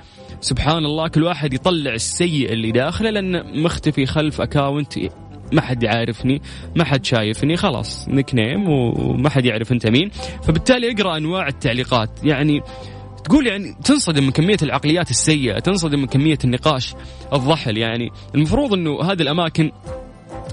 سبحان 0.41 0.85
الله 0.85 1.07
كل 1.07 1.23
واحد 1.23 1.53
يطلع 1.53 1.93
السيء 1.93 2.53
اللي 2.53 2.71
داخله 2.71 3.09
لأن 3.09 3.61
مختفي 3.63 4.05
خلف 4.05 4.41
account 4.41 4.99
ما 5.53 5.61
حد 5.61 5.83
يعرفني 5.83 6.41
ما 6.75 6.83
حد 6.83 7.05
شايفني 7.05 7.57
خلاص 7.57 8.09
nickname 8.09 8.69
وما 8.69 9.29
حد 9.29 9.45
يعرف 9.45 9.71
أنت 9.71 9.87
مين. 9.87 10.09
فبالتالي 10.43 10.91
أقرأ 10.91 11.17
أنواع 11.17 11.47
التعليقات. 11.47 12.09
يعني 12.23 12.61
تقول 13.23 13.47
يعني 13.47 13.75
تنصدم 13.83 14.23
من 14.23 14.31
كمية 14.31 14.57
العقليات 14.63 15.09
السيئة 15.09 15.59
تنصدم 15.59 15.99
من 15.99 16.07
كمية 16.07 16.37
النقاش 16.43 16.95
الضحل. 17.33 17.77
يعني 17.77 18.09
المفروض 18.35 18.73
إنه 18.73 19.01
هذه 19.01 19.21
الأماكن 19.21 19.71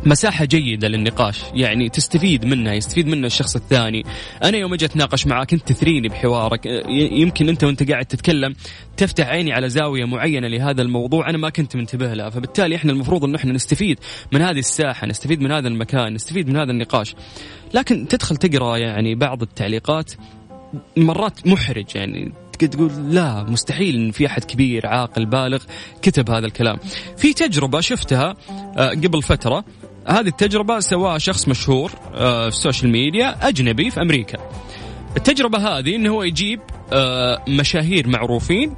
مساحة 0.06 0.44
جيدة 0.44 0.88
للنقاش. 0.88 1.40
يعني 1.54 1.88
تستفيد 1.88 2.44
منها 2.44 2.72
يستفيد 2.72 3.06
منها 3.06 3.26
الشخص 3.26 3.56
الثاني. 3.56 4.02
أنا 4.42 4.58
يوم 4.58 4.74
أجي 4.74 4.84
أتناقش 4.84 5.26
معك 5.26 5.52
أنت 5.52 5.68
تثريني 5.72 6.08
بحوارك. 6.08 6.66
يمكن 6.88 7.48
أنت 7.48 7.64
وأنت 7.64 7.90
قاعد 7.90 8.04
تتكلم 8.04 8.54
تفتح 8.96 9.28
عيني 9.28 9.52
على 9.52 9.68
زاوية 9.68 10.04
معينة 10.04 10.48
لهذا 10.48 10.82
الموضوع 10.82 11.30
أنا 11.30 11.38
ما 11.38 11.50
كنت 11.50 11.76
منتبه 11.76 12.14
لها. 12.14 12.30
فبالتالي 12.30 12.76
إحنا 12.76 12.92
المفروض 12.92 13.24
أنه 13.24 13.36
إحنا 13.36 13.52
نستفيد 13.52 13.98
من 14.32 14.42
هذه 14.42 14.58
الساحة 14.58 15.06
نستفيد 15.06 15.40
من 15.40 15.52
هذا 15.52 15.68
المكان 15.68 16.14
نستفيد 16.14 16.48
من 16.48 16.56
هذا 16.56 16.70
النقاش. 16.70 17.14
لكن 17.74 18.08
تدخل 18.08 18.36
تقرأ 18.36 18.76
يعني 18.76 19.14
بعض 19.14 19.42
التعليقات 19.42 20.12
مرات 20.96 21.46
محرج. 21.46 21.86
يعني 21.94 22.32
تقول 22.58 22.92
لا 23.10 23.42
مستحيل 23.42 23.96
إن 23.96 24.10
في 24.10 24.26
أحد 24.26 24.44
كبير 24.44 24.86
عاقل 24.86 25.26
بالغ 25.26 25.62
كتب 26.02 26.30
هذا 26.30 26.46
الكلام. 26.46 26.76
في 27.16 27.32
تجربة 27.32 27.80
شفتها 27.80 28.34
آه، 28.76 28.90
قبل 28.90 29.22
فترة 29.22 29.64
هذه 30.06 30.26
التجربة 30.26 30.80
سواها 30.80 31.18
شخص 31.18 31.48
مشهور 31.48 31.92
آه، 32.14 32.50
في 32.50 32.56
ال 32.56 32.61
social 32.61 32.92
media 32.92 33.48
أجنبي 33.48 33.90
في 33.90 34.00
أمريكا. 34.00 34.38
التجربة 35.16 35.58
هذه 35.58 35.96
انه 35.96 36.10
هو 36.10 36.22
يجيب 36.22 36.60
آه، 36.92 37.44
مشاهير 37.48 38.08
معروفين 38.08 38.74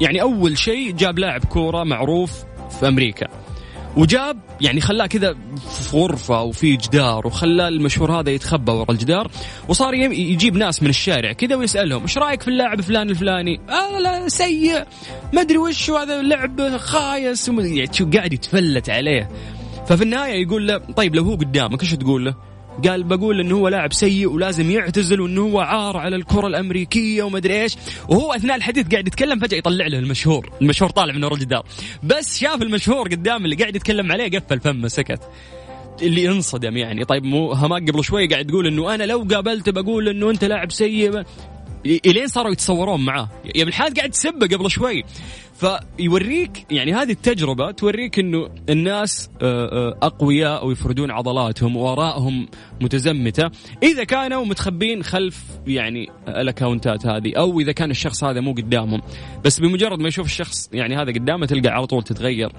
يعني 0.00 0.22
أول 0.22 0.58
شيء 0.58 0.92
جاب 0.92 1.18
لاعب 1.18 1.44
كورة 1.44 1.84
معروف 1.84 2.44
في 2.80 2.88
أمريكا. 2.88 3.26
وجاب 3.96 4.38
يعني 4.60 4.80
خلاه 4.80 5.06
كذا 5.06 5.36
في 5.70 5.96
غرفة 5.96 6.42
وفي 6.42 6.76
جدار 6.76 7.26
وخلاه 7.26 7.68
المشهور 7.68 8.20
هذا 8.20 8.30
يتخبى 8.30 8.72
ورا 8.72 8.92
الجدار 8.92 9.30
وصار 9.68 9.94
يجيب 9.94 10.56
ناس 10.56 10.82
من 10.82 10.88
الشارع 10.88 11.32
كذا 11.32 11.56
ويسألهم 11.56 12.02
إيش 12.02 12.18
رأيك 12.18 12.42
في 12.42 12.48
اللاعب 12.48 12.80
فلان 12.80 13.10
الفلاني؟ 13.10 13.60
آه 13.68 13.98
لا 13.98 14.28
سيء 14.28 14.84
ما 15.32 15.40
أدري 15.40 15.58
وش 15.58 15.90
هذا 15.90 16.22
لعب 16.22 16.76
خايس 16.76 17.48
يعني 17.48 18.10
قاعد 18.14 18.32
يتفلت 18.32 18.90
عليه 18.90 19.28
ففي 19.86 20.02
النهاية 20.02 20.42
يقول 20.42 20.68
له 20.68 20.78
طيب 20.78 21.14
لو 21.14 21.24
هو 21.24 21.34
قدامك 21.34 21.82
إيش 21.82 21.94
تقول 21.94 22.24
له؟ 22.24 22.34
قال 22.88 23.04
بقول 23.04 23.40
إنه 23.40 23.56
هو 23.56 23.68
لاعب 23.68 23.92
سيء 23.92 24.32
ولازم 24.32 24.70
يعتزل 24.70 25.20
وإنه 25.20 25.40
هو 25.40 25.60
عار 25.60 25.96
على 25.96 26.16
الكرة 26.16 26.46
الأمريكية 26.46 27.22
وما 27.22 27.38
ادري 27.38 27.62
إيش. 27.62 27.76
وهو 28.08 28.32
أثناء 28.32 28.56
الحديث 28.56 28.88
قاعد 28.88 29.06
يتكلم 29.06 29.38
فجأة 29.38 29.58
يطلع 29.58 29.86
له 29.86 29.98
المشهور 29.98 30.50
المشهور 30.62 30.90
طالع 30.90 31.14
من 31.14 31.24
ورا 31.24 31.34
الجدار. 31.34 31.66
بس 32.02 32.38
شاف 32.38 32.62
المشهور 32.62 33.08
قدام 33.08 33.44
اللي 33.44 33.56
قاعد 33.56 33.76
يتكلم 33.76 34.12
عليه 34.12 34.38
قفل 34.38 34.60
فمه 34.60 34.88
سكت. 34.88 35.20
اللي 36.02 36.28
انصدم 36.28 36.76
يعني. 36.76 37.04
طيب 37.04 37.24
مو 37.24 37.52
هماك 37.52 37.90
قبل 37.90 38.04
شوي 38.04 38.26
قاعد 38.26 38.46
تقول 38.46 38.66
إنه 38.66 38.94
أنا 38.94 39.04
لو 39.04 39.26
قابلته 39.30 39.72
بقول 39.72 40.08
إنه 40.08 40.30
أنت 40.30 40.44
لاعب 40.44 40.72
سيء. 40.72 41.22
إلين 41.86 42.26
صاروا 42.26 42.52
يتصورون 42.52 43.04
معاه. 43.04 43.28
يا 43.54 43.64
ابن 43.64 43.74
الحلال 43.74 43.94
قاعد 43.94 44.10
تسبه 44.10 44.46
قبل 44.46 44.70
شوي. 44.70 45.04
فيوريك 45.64 46.66
يعني 46.70 46.94
هذه 46.94 47.10
التجربة 47.10 47.70
توريك 47.70 48.18
إنه 48.18 48.48
الناس 48.68 49.30
آه، 49.42 49.88
آه، 49.88 49.98
أقوياء 50.02 50.66
ويفردون 50.66 51.10
عضلاتهم 51.10 51.76
وآرائهم 51.76 52.48
متزمتة. 52.80 53.50
إذا 53.82 54.04
كانوا 54.04 54.44
متخبين 54.44 55.02
خلف 55.02 55.44
يعني 55.66 56.10
ال 56.28 56.37
accountات 56.37 57.06
هذه 57.06 57.32
أو 57.36 57.60
إذا 57.60 57.72
كان 57.72 57.90
الشخص 57.90 58.24
هذا 58.24 58.40
مو 58.40 58.52
قدامهم. 58.52 59.02
بس 59.44 59.60
بمجرد 59.60 59.98
ما 59.98 60.08
يشوف 60.08 60.26
الشخص 60.26 60.70
يعني 60.72 60.96
هذا 60.96 61.12
قدامه 61.12 61.46
تلقى 61.46 61.68
على 61.68 61.86
طول 61.86 62.02
تتغير 62.02 62.52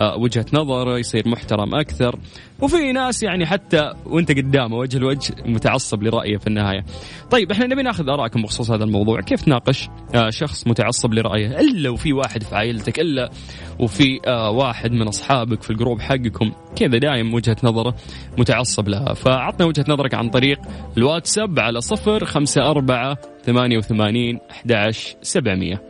آه، 0.00 0.16
وجهة 0.16 0.46
نظره 0.52 0.98
يصير 0.98 1.28
محترم 1.28 1.74
أكثر. 1.74 2.18
وفي 2.60 2.92
ناس 2.92 3.22
يعني 3.22 3.46
حتى 3.46 3.92
وأنت 4.06 4.32
قدامه 4.32 4.76
وجه 4.76 4.98
لوجه 4.98 5.34
متعصب 5.46 6.02
لرأيه 6.02 6.36
في 6.36 6.46
النهاية. 6.46 6.84
طيب 7.30 7.50
إحنا 7.50 7.66
نبي 7.66 7.82
ناخذ 7.82 8.08
آرائكم 8.08 8.42
بخصوص 8.42 8.70
هذا 8.70 8.84
الموضوع. 8.84 9.20
كيف 9.20 9.42
تناقش 9.42 9.88
شخص 10.28 10.66
متعصب 10.66 11.14
لرأيه؟ 11.14 11.60
إلا 11.60 11.90
وفي 11.90 12.12
واحد 12.12 12.42
في 12.48 12.56
عائلتك 12.56 13.00
إلا 13.00 13.30
وفي 13.78 14.20
آه، 14.26 14.50
واحد 14.50 14.92
من 14.92 15.08
أصحابك 15.08 15.62
في 15.62 15.70
الجروب 15.70 16.00
حقكم. 16.00 16.52
كذا 16.76 16.98
دايم 16.98 17.34
وجهة 17.34 17.56
نظره 17.62 17.94
متعصب 18.38 18.88
لها. 18.88 19.14
فعطنا 19.14 19.66
وجهة 19.66 19.84
نظرك 19.88 20.14
عن 20.14 20.30
طريق 20.30 20.58
الواتساب 20.96 21.58
على 21.58 21.80
صفر 21.80 22.24
خمسة 22.24 22.70
أربعة 22.70 23.18
ثمانية 23.44 23.78
وثمانين 23.78 24.38
أحد 24.50 24.90
سبعمية. 25.22 25.82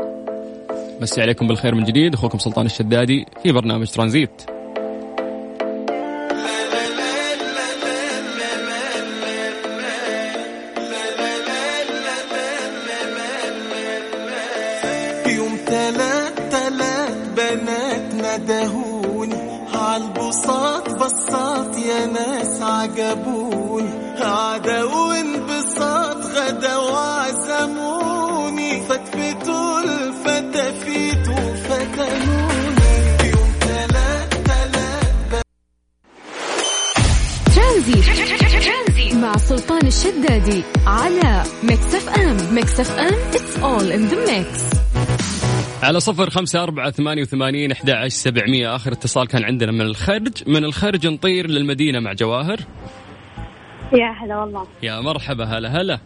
مسي 1.01 1.23
عليكم 1.23 1.49
بالخير 1.49 1.75
من 1.75 1.85
جديد. 1.85 2.15
أخوكم 2.15 2.39
سلطان 2.39 2.67
الشدادي 2.67 3.27
في 3.43 3.53
برنامج 3.53 3.87
ترانزيت. 3.87 4.58
الشدادي 39.99 40.63
على 40.87 41.43
Mix 41.63 41.95
FM 41.95 42.55
Mix 42.55 42.81
FM 42.81 43.33
it's 43.33 43.57
all 43.57 43.93
in 43.93 44.13
the 44.13 44.31
mix. 44.31 44.79
على 45.83 46.01
صفر 46.01 46.31
خمسة 46.31 46.63
أربعة 46.63 46.91
ثمانية 46.91 47.23
وثمانين 47.23 47.73
أحد 47.73 47.91
عشر 47.91 48.09
سبعمية. 48.09 48.77
آخر 48.77 48.93
اتصال 48.93 49.27
كان 49.27 49.45
عندنا 49.45 49.73
من 49.73 49.81
الخرج 49.81 50.49
من 50.49 50.65
الخرج 50.65 51.07
نطير 51.07 51.51
للمدينة 51.51 52.01
مع 52.01 52.13
جواهر. 52.13 52.61
يا 53.93 54.25
هلا 54.25 54.37
والله. 54.37 54.67
يا 54.83 55.01
مرحبا 55.01 55.45
هلا 55.45 55.81
هلا. 55.81 55.99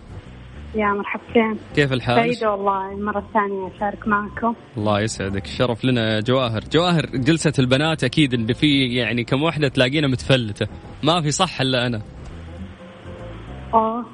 يا 0.74 0.86
مرحبتين 0.86 1.58
كيف 1.74 1.92
الحال؟ 1.92 2.16
سعيدة 2.16 2.50
والله 2.50 2.92
المرة 2.92 3.18
الثانية 3.18 3.76
أشارك 3.76 4.08
معكم. 4.08 4.54
الله 4.76 5.00
يسعدك 5.00 5.44
الشرف 5.44 5.84
لنا 5.84 6.14
يا 6.14 6.20
جواهر. 6.20 6.64
جواهر 6.72 7.06
جلسة 7.06 7.52
البنات 7.58 8.04
أكيد 8.04 8.34
إن 8.34 8.52
في 8.52 8.94
يعني 8.94 9.24
كم 9.24 9.42
واحدة 9.42 9.68
تلاقينا 9.68 10.08
متفلتة. 10.08 10.66
ما 11.02 11.22
في 11.22 11.30
صح 11.30 11.60
إلا 11.60 11.86
أنا. 11.86 12.02
أوه 13.74 14.04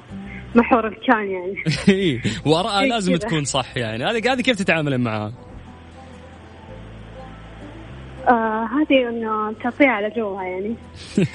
محور 0.55 0.87
الكان 0.87 1.31
يعني. 1.31 1.63
إيه، 1.89 2.21
وآرائها 2.45 2.81
إيه 2.81 2.89
لازم. 2.89 3.15
تكون 3.15 3.43
صح 3.43 3.77
يعني. 3.77 4.03
هذه 4.05 4.33
هذه 4.33 4.41
كيف 4.41 4.57
تتعاملين 4.57 4.99
معها؟ 4.99 5.31
آه 8.27 8.65
هذه 8.65 9.09
إنه 9.09 9.53
تعطيها 9.63 9.89
على 9.89 10.09
جوها 10.09 10.43
يعني. 10.43 10.75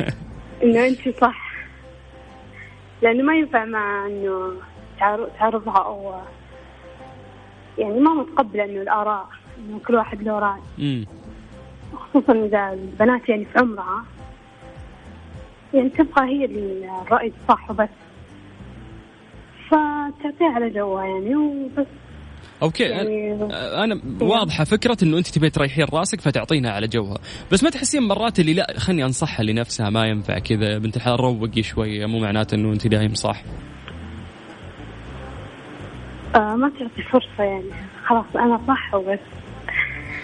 إنه 0.62 0.86
أنت 0.86 1.08
صح. 1.20 1.54
لأنه 3.02 3.22
ما 3.22 3.34
ينفع 3.36 3.64
مع 3.64 4.08
تعر- 5.00 5.28
تعرضها 5.38 5.78
أو 5.78 6.14
يعني 7.78 8.00
ما 8.00 8.14
متقبلة 8.14 8.64
إنه 8.64 8.82
الآراء 8.82 9.28
إنه 9.58 9.78
كل 9.86 9.94
واحد 9.94 10.22
له 10.22 10.56
امم 10.78 11.06
خصوصا 11.94 12.32
إذا 12.32 12.72
البنات 12.72 13.28
يعني 13.28 13.44
في 13.44 13.58
عمرها 13.58 14.04
يعني 15.74 15.88
تبغى 15.88 16.24
هي 16.30 16.44
الرأي 17.02 17.32
الصح 17.42 17.70
وبس. 17.70 17.88
فتعطيها 19.74 20.54
على 20.54 20.70
جوها 20.70 21.04
يعني 21.04 21.36
وبس. 21.36 21.86
أوكي 22.62 22.82
يعني- 22.84 23.32
أنا 23.84 24.00
واضحة 24.20 24.64
فكرة 24.64 24.96
إنه 25.02 25.18
أنت 25.18 25.26
تبي 25.28 25.50
تريحين 25.50 25.84
رأسك 25.92 26.20
فتعطينها 26.20 26.70
على 26.70 26.86
جوها. 26.88 27.18
بس 27.52 27.64
ما 27.64 27.70
تحسين 27.70 28.02
مرات 28.02 28.40
اللي 28.40 28.54
لا 28.54 28.74
خلني 28.78 29.04
أنصحها 29.04 29.44
لنفسها 29.44 29.90
ما 29.90 30.06
ينفع 30.06 30.38
كذا. 30.38 30.72
يا 30.72 30.78
بنت 30.78 30.96
الحلال 30.96 31.20
روقي 31.20 31.62
شوية 31.62 32.06
مو 32.06 32.18
معناته 32.18 32.54
إنه 32.54 32.72
أنت 32.72 32.86
دايم 32.86 33.14
صح. 33.14 33.42
آه 36.36 36.56
ما 36.56 36.68
تعطي 36.78 37.02
فرصة 37.12 37.42
يعني. 37.44 37.70
خلاص 38.06 38.24
أنا 38.36 38.60
صح 38.68 38.94
وبس. 38.94 39.18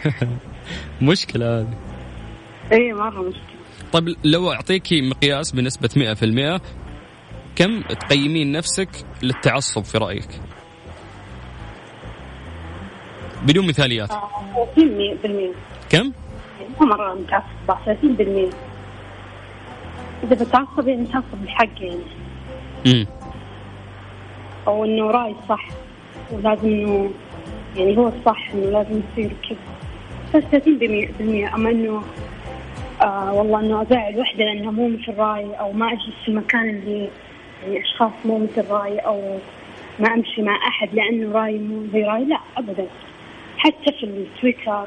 مشكلة 1.03 1.59
هذه. 1.61 1.79
إي 2.73 2.93
مرة 2.93 3.23
مشكلة. 3.23 3.43
طيب 3.93 4.05
لو 4.25 4.53
أعطيكي 4.53 5.03
مقياس 5.11 5.53
بنسبة 5.53 5.89
100% 5.97 6.61
كم 7.61 7.81
تقيمين 7.83 8.53
نفسك 8.53 8.88
للتعصب 9.23 9.85
في 9.85 9.99
رأيك؟ 9.99 10.29
بدون 13.42 13.66
مثاليات 13.66 14.11
آه 14.11 14.31
30 14.77 15.16
بالمية 15.23 15.53
كم؟ 15.90 16.12
مو 16.81 16.87
مرة 16.87 17.14
متعصبة 17.14 17.85
30 17.85 18.14
بالمية 18.14 18.51
إذا 20.23 20.44
بتعصب 20.44 20.88
يعني 20.88 21.03
متعصب 21.03 21.25
بالحق 21.40 21.83
يعني 21.83 22.01
امم 22.87 23.07
أو 24.66 24.85
إنه 24.85 25.11
رأي 25.11 25.35
صح 25.49 25.68
ولازم 26.33 26.68
إنه 26.68 27.11
يعني 27.77 27.96
هو 27.96 28.09
الصح 28.09 28.51
إنه 28.55 28.70
لازم 28.70 29.01
يصير 29.12 29.31
كذا 29.49 29.59
بس 30.35 30.44
30 30.51 30.79
بالمية, 30.79 31.11
بالمية. 31.18 31.55
أما 31.55 31.70
إنه 31.70 32.03
آه 33.03 33.33
والله 33.33 33.61
إنه 33.61 33.83
أزعل 33.83 34.18
وحدة 34.18 34.44
لأنها 34.44 34.70
مو 34.70 34.88
مثل 34.88 35.18
رأيي 35.18 35.55
أو 35.55 35.73
ما 35.73 35.92
أجلس 35.92 36.14
في 36.25 36.29
المكان 36.29 36.68
اللي 36.68 37.11
يعني 37.62 37.81
أشخاص 37.85 38.12
مو 38.25 38.38
مثل 38.38 38.68
رأيي 38.70 38.99
أو 38.99 39.38
ما 39.99 40.14
أمشي 40.14 40.42
مع 40.42 40.57
أحد 40.68 40.88
لأنه 40.94 41.33
رأيي 41.33 41.59
مو 41.59 41.87
زي 41.92 42.03
رأيي 42.05 42.25
لا 42.25 42.38
أبدا. 42.57 42.87
حتى 43.59 43.92
في 43.92 44.05
التويتر 44.05 44.87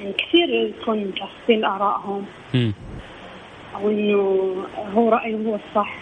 يعني 0.00 0.12
كثير 0.12 0.48
يكون 0.48 1.12
لآرائهم 1.48 2.24
امم 2.54 2.72
أو 3.74 3.90
إنه 3.90 4.54
هو 4.96 5.08
رايه 5.08 5.34
هو 5.34 5.54
الصح. 5.54 5.94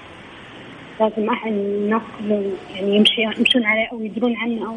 لازم 1.01 1.31
أحد 1.31 1.53
الناس 1.53 2.03
يعني 2.75 2.97
يمشي 2.97 3.23
يمشون 3.23 3.65
عليه 3.65 3.87
أو 3.93 4.01
يدرون 4.01 4.37
عنه 4.37 4.67
أو 4.67 4.77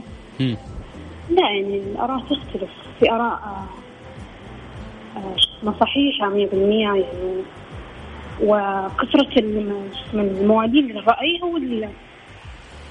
لا 1.30 1.50
يعني 1.50 1.78
الآراء 1.78 2.20
تختلف. 2.20 2.70
في 3.00 3.12
آراء 3.12 3.40
ما 5.64 5.74
صحيحه 5.80 6.30
100% 6.30 6.54
يعني 6.54 7.04
وكثرة 8.42 9.42
من 10.14 10.20
الموالين 10.20 10.88
للرأي 10.88 11.40
هو 11.44 11.58
ال- 11.58 11.90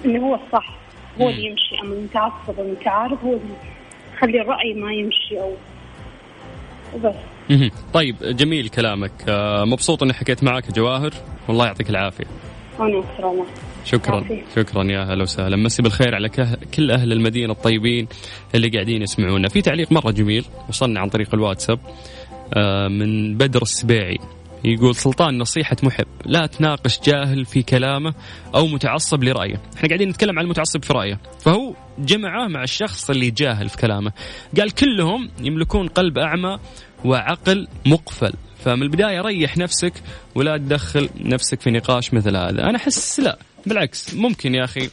اللي 0.05 0.19
هو 0.19 0.35
الصح. 0.35 0.77
هو 1.21 1.29
اللي 1.29 1.47
يمشي. 1.47 1.81
أما 1.85 1.95
المتعصب 1.95 2.59
والمتعارف 2.59 3.25
هو 3.25 3.33
اللي 3.33 3.55
يخلي 4.15 4.41
الرأي 4.41 4.75
ما 4.75 4.93
يمشي 4.93 5.41
أو 5.41 5.53
مهم. 7.51 7.71
طيب 7.95 8.17
جميل 8.23 8.69
كلامك. 8.69 9.13
آه، 9.29 9.65
مبسوط 9.65 10.03
إني 10.03 10.13
حكيت 10.13 10.45
معك 10.45 10.73
جواهر. 10.73 11.11
والله 11.49 11.67
يعطيك 11.67 11.91
العافية. 11.91 12.25
والله. 12.79 13.47
شكرا. 13.85 14.15
عافية. 14.17 14.43
شكرا 14.57 14.85
يا 14.85 15.03
هلا 15.05 15.23
وسهلا. 15.23 15.57
مسي 15.57 15.83
بالخير 15.83 16.15
على 16.15 16.29
كل 16.77 16.91
أهل 16.91 17.13
المدينة 17.13 17.53
الطيبين 17.53 18.09
اللي 18.55 18.69
قاعدين 18.69 19.03
يسمعونا. 19.03 19.49
في 19.49 19.61
تعليق 19.63 19.93
مرة 19.93 20.11
جميل 20.11 20.45
وصلنا 20.69 21.01
عن 21.01 21.09
طريق 21.09 21.35
الواتساب 21.35 21.79
آه، 22.57 22.89
من 22.89 23.37
بدر 23.37 23.63
السبيعي. 23.63 24.19
يقول 24.65 24.95
سلطان 24.95 25.39
نصيحة 25.39 25.77
محب. 25.83 26.07
لا 26.25 26.47
تناقش 26.47 27.01
جاهل 27.01 27.45
في 27.45 27.63
كلامه 27.63 28.15
أو 28.55 28.67
متعصب 28.67 29.25
لرأيه. 29.25 29.63
إحنا 29.77 29.89
قاعدين 29.89 30.09
نتكلم 30.09 30.39
عن 30.39 30.45
المتعصب 30.45 30.85
في 30.85 30.93
رأيه. 30.93 31.21
فهو 31.41 31.75
جمعه 31.99 32.49
مع 32.49 32.63
الشخص 32.63 33.11
اللي 33.11 33.31
جاهل 33.31 33.69
في 33.69 33.77
كلامه. 33.77 34.13
قال 34.59 34.71
كلهم 34.71 35.31
يملكون 35.41 35.89
قلب 35.89 36.19
أعمى 36.19 36.59
وعقل 37.05 37.69
مقفل. 37.87 38.33
فمن 38.65 38.83
البداية 38.83 39.21
ريح 39.21 39.57
نفسك 39.57 39.93
ولا 40.35 40.57
تدخل 40.57 41.09
نفسك 41.21 41.61
في 41.61 41.71
نقاش 41.71 42.15
مثل 42.15 42.37
هذا. 42.37 42.63
أنا 42.63 42.77
أحس 42.77 43.21
لا. 43.21 43.39
بالعكس. 43.67 44.15
ممكن 44.15 44.55
يا 44.55 44.65
أخي. 44.65 44.91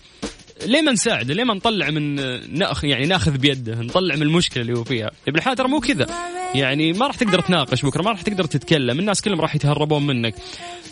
ليه 0.66 0.82
ما 0.82 0.92
نساعده؟ 0.92 1.34
ليه 1.34 1.44
ما 1.44 1.54
نطلع 1.54 1.90
من 1.90 2.16
ناخ 2.58 2.86
يعني 2.86 3.06
ناخذ 3.06 3.38
بيده، 3.38 3.82
نطلع 3.82 4.16
من 4.16 4.22
المشكلة 4.22 4.62
اللي 4.62 4.80
هو 4.80 4.84
فيها، 4.84 5.12
ابن 5.28 5.38
الحلال 5.38 5.58
ترى 5.58 5.68
مو 5.68 5.80
كذا، 5.80 6.08
يعني 6.56 6.94
ما 6.94 7.08
راح 7.08 7.16
تقدر 7.16 7.40
تناقش 7.42 7.86
بكرة، 7.86 8.02
ما 8.02 8.12
راح 8.12 8.22
تقدر 8.22 8.44
تتكلم، 8.44 9.00
الناس 9.00 9.22
كلهم 9.22 9.42
راح 9.42 9.56
يتهربون 9.56 10.08
منك. 10.08 10.36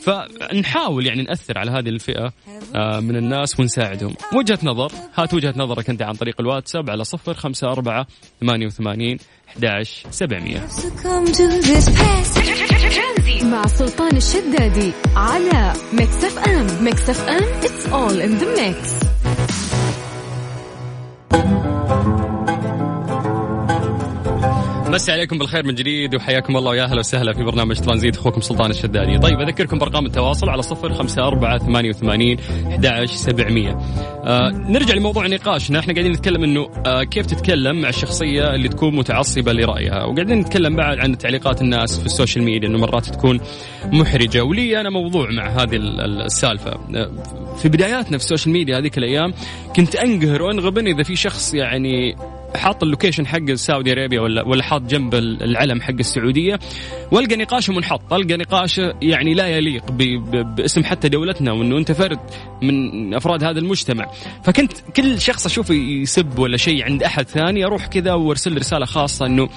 فنحاول 0.04 1.06
يعني 1.06 1.23
نأثر 1.23 1.58
على 1.58 1.71
هذه 1.71 1.89
الفئة 1.89 2.34
آه، 2.76 2.99
من 2.99 3.15
الناس 3.15 3.60
ونساعدهم. 3.60 4.15
وجهة 4.34 4.60
نظر، 4.63 4.91
هات 5.15 5.34
وجهة 5.34 5.54
نظرك 5.58 5.89
أنت 5.89 6.02
عن 6.02 6.13
طريق 6.13 6.36
الواتساب 6.41 6.89
على 6.89 7.04
054 7.06 8.06
88 8.41 9.17
11 9.49 10.12
700. 10.12 10.62
مع 13.43 13.67
سلطان 13.67 14.17
الشدادي 14.17 14.91
على 15.15 15.73
Mix 15.93 16.24
FM 16.24 16.84
Mix 16.84 17.10
FM 17.10 17.62
it's 17.62 17.86
all 17.91 18.19
in 18.21 18.39
the 18.39 18.47
mix 18.58 19.04
مسي 24.93 25.12
عليكم 25.12 25.38
بالخير 25.38 25.65
من 25.65 25.75
جديد 25.75 26.15
وحياكم 26.15 26.58
الله 26.58 26.71
ويا 26.71 26.84
أهلا 26.84 26.99
وسهلا 26.99 27.34
في 27.34 27.43
برنامج 27.43 27.79
ترانزيت 27.79 28.17
أخوكم 28.17 28.41
سلطان 28.41 28.71
الشدادي. 28.71 29.17
طيب 29.17 29.39
أذكركم 29.39 29.77
بارقام 29.79 30.06
التواصل 30.06 30.49
على 30.49 30.62
صفر 30.62 30.93
خمسة 30.93 31.27
أربعة 31.27 31.58
ثمانية 31.58 31.89
وثمانين 31.89 32.38
سبعمية. 33.06 33.71
آه 34.25 34.49
نرجع 34.69 34.93
لموضوع 34.93 35.27
نقاشنا 35.27 35.79
إحنا 35.79 35.93
قاعدين 35.93 36.12
نتكلم 36.12 36.43
إنه 36.43 36.69
آه 36.86 37.03
كيف 37.03 37.25
تتكلم 37.25 37.82
مع 37.82 37.89
الشخصية 37.89 38.56
اللي 38.56 38.69
تكون 38.69 38.95
متعصبة 38.95 39.53
لرأيها 39.53 40.03
وقاعدين 40.03 40.39
نتكلم 40.39 40.75
بعد 40.75 40.99
عن 40.99 41.17
تعليقات 41.17 41.62
الناس 41.62 41.99
في 41.99 42.06
ال 42.06 42.11
social 42.11 42.46
media 42.46 42.69
إنه 42.69 42.77
مرات 42.77 43.06
تكون 43.06 43.39
محرجة 43.86 44.43
ولي 44.43 44.79
أنا 44.82 44.89
موضوع 44.89 45.29
مع 45.32 45.47
هذه 45.47 45.75
ال- 45.75 46.01
ال- 46.01 46.21
السالفة. 46.21 46.71
آه 46.71 47.12
في 47.62 47.69
بداياتنا 47.69 48.17
في 48.17 48.23
ال 48.24 48.28
social 48.28 48.54
media 48.54 48.78
هذيك 48.79 48.97
الأيام 48.97 49.34
كنت 49.75 49.95
أنقهر 49.95 50.41
وأنغبن 50.41 50.88
إذا 50.88 51.03
في 51.03 51.15
شخص 51.15 51.53
يعني 51.53 52.15
حاط 52.56 52.84
ال 52.84 52.88
location 52.88 53.28
حق 53.28 53.52
Saudi 53.54 53.91
Arabia 53.91 54.22
ولا 54.22 54.48
ولا 54.48 54.63
حاط 54.63 54.82
جنب 54.82 55.16
العلم 55.16 55.82
حق 55.82 55.94
السعودية. 56.00 56.60
والقى 57.12 57.36
نقاشه 57.36 57.74
منحط، 57.74 58.13
القى 58.13 58.38
نقاشه 58.38 58.94
يعني 59.02 59.34
لا 59.34 59.48
يليق 59.48 59.92
باسم 59.92 60.84
حتى 60.84 61.10
دولتنا 61.10 61.52
وإنه 61.52 61.78
أنت 61.78 61.92
فرد 61.92 62.20
من 62.62 63.13
أفراد 63.13 63.44
هذا 63.44 63.60
المجتمع، 63.60 64.12
فكنت 64.44 64.72
كل 64.96 65.22
شخص 65.22 65.46
اشوفه 65.46 65.74
يسب 65.74 66.39
ولا 66.39 66.58
شيء 66.58 66.84
عند 66.84 67.04
أحد 67.04 67.28
ثاني 67.28 67.66
أروح 67.66 67.88
كذا 67.88 68.13
وأرسل 68.13 68.58
رسالة 68.58 68.86
خاصة 68.86 69.26
إنه 69.26 69.50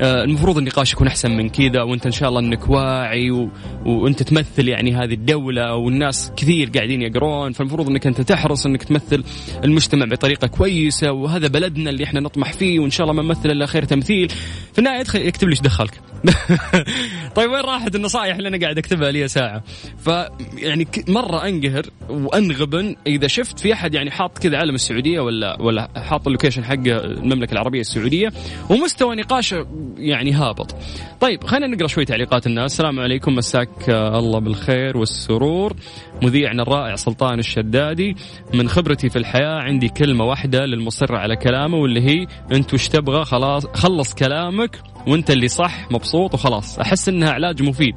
آه، 0.00 0.24
المفروض 0.24 0.58
النقاش 0.58 0.92
يكون 0.92 1.06
أحسن 1.06 1.30
من 1.30 1.48
كذا 1.48 1.82
وأنت 1.82 2.06
إن 2.06 2.12
شاء 2.12 2.28
الله 2.28 2.40
إنك 2.40 2.70
واعي 2.70 3.30
و... 3.30 3.48
وأنت 3.86 4.22
تمثل 4.22 4.68
يعني 4.68 4.94
هذه 4.94 5.14
الدولة 5.14 5.74
والناس 5.74 6.32
كثير 6.36 6.70
قاعدين 6.74 7.02
يقرون 7.02 7.52
فالمفروض 7.52 7.88
إنك 7.88 8.06
أنت 8.06 8.20
تحرص 8.20 8.66
إنك 8.66 8.82
تمثل 8.82 9.24
المجتمع 9.64 10.06
بطريقة 10.06 10.46
كويسة 10.46 11.12
وهذا 11.12 11.48
بلدنا 11.48 11.90
اللي 11.90 12.04
إحنا 12.04 12.20
نطمح 12.20 12.39
فيه 12.44 12.80
وإن 12.80 12.90
شاء 12.90 13.10
الله 13.10 13.22
ما 13.22 13.28
نمثل 13.28 13.50
الا 13.50 13.66
خير 13.66 13.84
تمثيل. 13.84 14.28
في 14.72 14.78
النهاية 14.78 15.00
يدخل 15.00 15.20
يكتب 15.20 15.48
لي 15.48 15.52
إيش 15.52 15.60
دخلك. 15.60 16.00
طيب 17.36 17.50
وين 17.50 17.60
راحت 17.60 17.94
النصائح 17.94 18.36
اللي 18.36 18.48
أنا 18.48 18.58
قاعد 18.60 18.78
أكتبها 18.78 19.10
لي 19.10 19.28
ساعة؟ 19.28 19.62
ف 19.98 20.10
يعني 20.58 20.86
مرة 21.08 21.48
أنقهر 21.48 21.82
وأنغبن 22.08 22.96
إذا 23.06 23.26
شفت 23.26 23.58
في 23.58 23.72
أحد 23.72 23.94
يعني 23.94 24.10
حاط 24.10 24.38
كذا 24.38 24.56
علم 24.56 24.74
السعودية 24.74 25.20
ولا 25.20 25.62
ولا 25.62 25.88
حاط 25.96 26.26
اللوكيشن 26.26 26.64
حق 26.64 26.86
المملكة 26.86 27.52
العربية 27.52 27.80
السعودية 27.80 28.32
ومستوى 28.70 29.16
نقاشه 29.16 29.66
يعني 29.98 30.32
هابط. 30.32 30.76
طيب 31.20 31.44
خلينا 31.44 31.66
نقرأ 31.66 31.86
شوي 31.86 32.04
تعليقات 32.04 32.46
الناس. 32.46 32.72
السلام 32.72 33.00
عليكم 33.00 33.34
مساك 33.34 33.88
الله 33.90 34.38
بالخير 34.38 34.96
والسرور. 34.96 35.76
مذيعنا 36.22 36.62
الرائع 36.62 36.94
سلطان 36.94 37.38
الشدادي. 37.38 38.16
من 38.54 38.68
خبرتي 38.68 39.08
في 39.10 39.16
الحياة 39.16 39.60
عندي 39.60 39.88
كلمة 39.88 40.24
واحدة 40.24 40.66
للمصر 40.66 41.16
على 41.16 41.36
كلامه 41.36 41.78
واللي 41.78 42.00
هي 42.00 42.26
أنت 42.52 42.74
وش 42.74 42.88
تبغى؟ 42.88 43.24
خلاص 43.24 43.66
خلص 43.66 44.14
كلامك 44.14 44.80
وأنت 45.06 45.30
اللي 45.30 45.48
صح 45.48 45.90
مبسوط 45.90 46.34
وخلاص. 46.34 46.78
أحس 46.78 47.08
إنها 47.08 47.30
علاج 47.30 47.62
مفيد. 47.62 47.94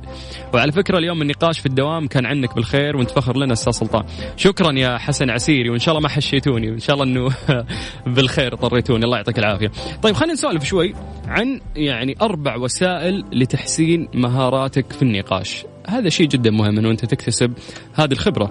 وعلى 0.54 0.72
فكرة 0.72 0.98
اليوم 0.98 1.22
النقاش 1.22 1.60
في 1.60 1.66
الدوام 1.66 2.08
كان 2.08 2.26
عنك 2.26 2.56
بالخير 2.56 2.98
وأنت 2.98 3.12
فخر 3.12 3.38
لنا 3.38 3.54
أستاذ 3.54 3.74
سلطان. 3.74 4.04
شكرا 4.38 4.72
يا 4.72 4.98
حسن 4.98 5.30
عسيري 5.30 5.70
وإن 5.70 5.80
شاء 5.80 5.96
الله 5.96 6.02
ما 6.02 6.10
حشيتوني 6.10 6.72
وإن 6.72 6.80
شاء 6.80 6.94
الله 6.96 7.06
إنه 7.06 7.36
بالخير 8.16 8.56
طريتوني. 8.56 9.06
الله 9.06 9.18
يعطيك 9.18 9.40
العافية. 9.40 9.72
طيب 10.04 10.16
خلينا 10.16 10.34
نسولف 10.34 10.64
شوي 10.64 10.94
عن 11.28 11.62
يعني 11.76 12.16
أربع 12.22 12.56
وسائل 12.56 13.26
لتحسين 13.32 14.08
مهاراتك 14.14 14.94
في 14.94 15.02
النقاش. 15.02 15.66
هذا 15.88 16.10
شيء 16.10 16.28
جدا 16.28 16.52
مهم 16.52 16.78
إنه 16.78 16.91
أنت 16.91 17.06
تكتسب 17.06 17.54
هذه 17.93 18.12
الخبرة. 18.12 18.48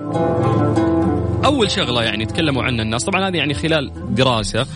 أول 1.45 1.71
شغلة 1.71 2.03
يعني 2.03 2.27
تكلموا 2.27 2.63
عنها 2.63 2.83
الناس 2.83 3.05
طبعا 3.05 3.29
هذه 3.29 3.37
يعني 3.37 3.55
خلال 3.55 4.15
دراسة 4.15 4.67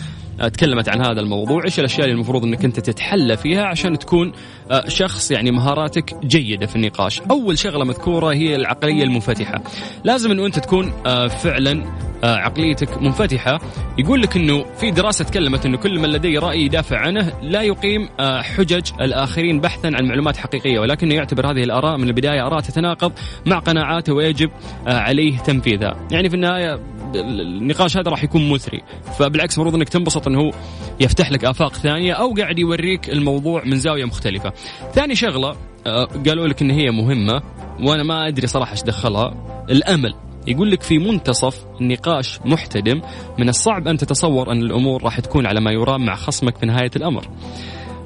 آه، 0.41 0.47
تكلمت 0.47 0.89
عن 0.89 1.05
هذا 1.05 1.19
الموضوع 1.19 1.63
إيش 1.65 1.79
الأشياء 1.79 2.05
اللي 2.05 2.13
المفروض 2.13 2.43
إنك 2.43 2.65
أنت 2.65 2.79
تتحلى 2.79 3.37
فيها 3.37 3.63
عشان 3.63 3.99
تكون 3.99 4.31
آه، 4.71 4.87
شخص 4.87 5.31
يعني 5.31 5.51
مهاراتك 5.51 6.25
جيدة 6.25 6.65
في 6.65 6.75
النقاش. 6.75 7.21
أول 7.21 7.57
شغلة 7.57 7.85
مذكورة 7.85 8.33
هي 8.33 8.55
العقلية 8.55 9.03
المنفتحة. 9.03 9.63
لازم 10.03 10.31
إنه 10.31 10.45
أنت 10.45 10.59
تكون 10.59 10.93
آه، 11.05 11.27
فعلا 11.27 11.83
عقليتك 12.23 13.01
منفتحة. 13.01 13.59
يقول 13.97 14.21
لك 14.21 14.35
إنه 14.35 14.65
في 14.79 14.91
دراسة 14.91 15.25
تكلمت 15.25 15.65
إنه 15.65 15.77
كل 15.77 15.99
من 15.99 16.09
لديه 16.09 16.39
رأي 16.39 16.61
يدافع 16.61 16.97
عنه 16.97 17.33
لا 17.41 17.61
يقيم 17.61 18.09
آه، 18.19 18.41
حجج 18.41 18.91
الآخرين 19.01 19.61
بحثا 19.61 19.87
عن 19.87 20.05
معلومات 20.05 20.37
حقيقية 20.37 20.79
ولكنه 20.79 21.15
يعتبر 21.15 21.51
هذه 21.51 21.63
الآراء 21.63 21.97
من 21.97 22.07
البداية 22.07 22.47
آراء 22.47 22.59
تتناقض 22.59 23.11
مع 23.45 23.59
قناعاته 23.59 24.13
ويجب 24.13 24.49
آه، 24.87 24.99
عليه 24.99 25.37
تنفيذها. 25.37 25.95
يعني 26.11 26.29
في 26.29 26.35
النهاية 26.35 26.79
النقاش 27.15 27.97
هذا 27.97 28.11
راح 28.11 28.23
يكون 28.23 28.49
مثري. 28.49 28.81
فبالعكس 29.19 29.57
المفروض 29.57 29.75
إنك 29.75 29.89
تنبسط 29.89 30.27
إنه 30.27 30.39
هو 30.39 30.51
يفتح 30.99 31.31
لك 31.31 31.45
آفاق 31.45 31.73
ثانية 31.73 32.13
أو 32.13 32.33
قاعد 32.33 32.59
يوريك 32.59 33.09
الموضوع 33.09 33.63
من 33.63 33.75
زاوية 33.75 34.05
مختلفة. 34.05 34.53
ثاني 34.93 35.15
شغلة 35.15 35.55
آه، 35.87 36.05
قالوا 36.27 36.47
لك 36.47 36.61
إن 36.61 36.71
هي 36.71 36.91
مهمة 36.91 37.41
وأنا 37.81 38.03
ما 38.03 38.27
أدري 38.27 38.47
صراحة 38.47 38.71
إيش 38.71 38.83
دخلها 38.83 39.33
الأمل. 39.69 40.26
يقول 40.47 40.71
لك 40.71 40.81
في 40.81 40.97
منتصف 40.97 41.65
نقاش 41.81 42.39
محتدم 42.45 43.01
من 43.39 43.49
الصعب 43.49 43.87
أن 43.87 43.97
تتصور 43.97 44.51
أن 44.51 44.61
الأمور 44.61 45.03
راح 45.03 45.19
تكون 45.19 45.45
على 45.45 45.61
ما 45.61 45.71
يرام 45.71 46.05
مع 46.05 46.15
خصمك 46.15 46.57
في 46.57 46.65
نهاية 46.65 46.91
الأمر. 46.95 47.27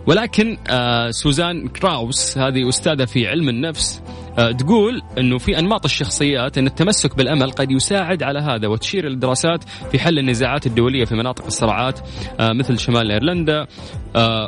ولكن 0.08 0.58
آه 0.70 1.10
سوزان 1.10 1.68
كراوس 1.68 2.38
هذه 2.38 2.70
أستاذة 2.70 3.06
في 3.06 3.28
علم 3.28 3.50
النفس 3.50 4.02
آه 4.40 4.52
تقول 4.52 5.02
إنه 5.18 5.38
في 5.38 5.60
أنماط 5.60 5.86
الشخصيات 5.86 6.58
إن 6.58 6.68
التمسك 6.68 7.16
بالأمل 7.16 7.52
قد 7.52 7.72
يساعد 7.72 8.24
على 8.24 8.40
هذا 8.40 8.68
وتشير 8.68 9.08
الدراسات 9.08 9.64
في 9.92 10.00
حل 10.00 10.20
النزاعات 10.20 10.66
الدولية 10.66 11.06
في 11.06 11.16
مناطق 11.16 11.46
الصراعات 11.46 12.00
آه 12.40 12.54
مثل 12.54 12.80
شمال 12.80 13.12
إيرلندا 13.12 13.62
آه 13.62 13.68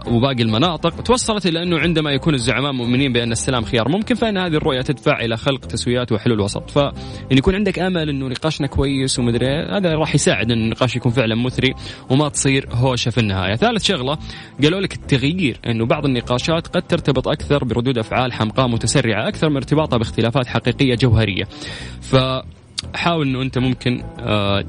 وباقي 0.07 0.43
المناطق. 0.43 1.01
توصلت 1.01 1.45
إلى 1.45 1.63
أنه 1.63 1.79
عندما 1.79 2.11
يكون 2.11 2.33
الزعماء 2.33 2.71
مؤمنين 2.71 3.13
بأن 3.13 3.31
السلام 3.31 3.63
خيار 3.63 3.89
ممكن 3.89 4.15
فإن 4.15 4.37
هذه 4.37 4.55
الرؤية 4.55 4.81
تدفع 4.81 5.19
إلى 5.19 5.37
خلق 5.37 5.59
تسويات 5.59 6.11
وحلول 6.11 6.39
وسط. 6.39 6.69
فإن 6.69 7.37
يكون 7.37 7.55
عندك 7.55 7.79
آمل 7.79 8.09
إنه 8.09 8.27
نقاشنا 8.27 8.67
كويس 8.67 9.19
ومدري 9.19 9.47
هذا 9.47 9.93
راح 9.93 10.15
يساعد 10.15 10.51
إن 10.51 10.61
النقاش 10.61 10.95
يكون 10.95 11.11
فعلا 11.11 11.35
مثري 11.35 11.73
وما 12.09 12.29
تصير 12.29 12.67
هوشة 12.71 13.09
في 13.09 13.17
النهاية. 13.17 13.55
ثالث 13.55 13.83
شغلة 13.83 14.17
قالوا 14.63 14.79
لك 14.79 14.93
التغيير 14.93 15.59
إنه 15.67 15.85
بعض 15.85 16.05
النقاشات 16.05 16.67
قد 16.67 16.81
ترتبط 16.81 17.27
أكثر 17.27 17.63
بردود 17.63 17.97
أفعال 17.97 18.33
حمقاء 18.33 18.67
متسرعة 18.67 19.27
أكثر 19.27 19.49
من 19.49 19.55
ارتباطها 19.55 19.97
باختلافات 19.97 20.47
حقيقية 20.47 20.95
جوهرية. 20.95 21.43
ف 22.01 22.15
حاول 22.95 23.27
إنه 23.27 23.41
أنت 23.41 23.57
ممكن 23.57 24.03
آه 24.19 24.63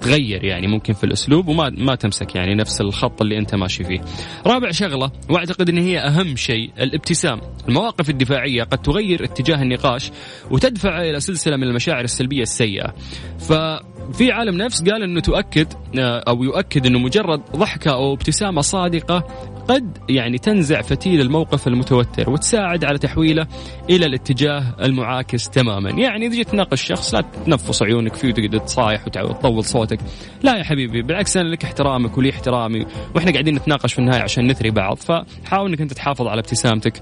تغير 0.00 0.44
يعني 0.44 0.66
ممكن 0.66 0.92
في 0.92 1.04
الأسلوب 1.04 1.48
وما 1.48 1.70
ما 1.70 1.94
تمسك 1.94 2.34
يعني 2.34 2.54
نفس 2.54 2.80
الخط 2.80 3.22
اللي 3.22 3.38
أنت 3.38 3.54
ماشي 3.54 3.84
فيه. 3.84 4.00
رابع 4.46 4.70
شغلة 4.70 5.10
وأعتقد 5.30 5.68
إن 5.68 5.78
هي 5.78 5.98
أهم 5.98 6.36
شيء 6.36 6.70
الابتسام، 6.78 7.40
المواقف 7.68 8.10
الدفاعية 8.10 8.62
قد 8.62 8.78
تغير 8.78 9.24
اتجاه 9.24 9.62
النقاش 9.62 10.10
وتدفع 10.50 11.02
إلى 11.02 11.20
سلسلة 11.20 11.56
من 11.56 11.62
المشاعر 11.64 12.04
السلبية 12.04 12.42
السيئة. 12.42 12.94
ففي 13.38 14.32
عالم 14.32 14.56
نفس 14.56 14.82
قال 14.82 15.02
إنه 15.02 15.20
تؤكد 15.20 15.66
آه 15.98 16.24
أو 16.28 16.44
يؤكد 16.44 16.86
إنه 16.86 16.98
مجرد 16.98 17.40
ضحكة 17.56 17.90
أو 17.90 18.14
ابتسامة 18.14 18.60
صادقة 18.60 19.24
قد 19.68 19.98
يعني 20.08 20.38
تنزع 20.38 20.82
فتيل 20.82 21.20
الموقف 21.20 21.68
المتوتر 21.68 22.30
وتساعد 22.30 22.84
على 22.84 22.98
تحويله 22.98 23.46
إلى 23.90 24.06
الاتجاه 24.06 24.76
المعاكس 24.82 25.48
تماما، 25.48 25.90
يعني 25.90 26.26
إذا 26.26 26.34
جيت 26.34 26.48
تناقش 26.48 26.82
شخص 26.82 27.14
لا 27.14 27.24
تنفس 27.46 27.82
عيونك 27.82 28.14
فيه 28.14 28.28
وتقعد 28.28 28.64
تصايح 28.64 29.06
وتطول 29.06 29.64
صوتك، 29.64 29.98
لا 30.42 30.56
يا 30.56 30.64
حبيبي 30.64 31.02
بالعكس 31.02 31.36
أنا 31.36 31.48
لك 31.48 31.64
احترامك 31.64 32.18
ولي 32.18 32.30
احترامي 32.30 32.86
وإحنا 33.14 33.32
قاعدين 33.32 33.54
نتناقش 33.54 33.92
في 33.92 33.98
النهاية 33.98 34.22
عشان 34.22 34.46
نثري 34.46 34.70
بعض، 34.70 34.96
فحاول 34.96 35.70
إنك 35.70 35.80
أنت 35.80 35.92
تحافظ 35.92 36.26
على 36.26 36.40
ابتسامتك. 36.40 37.00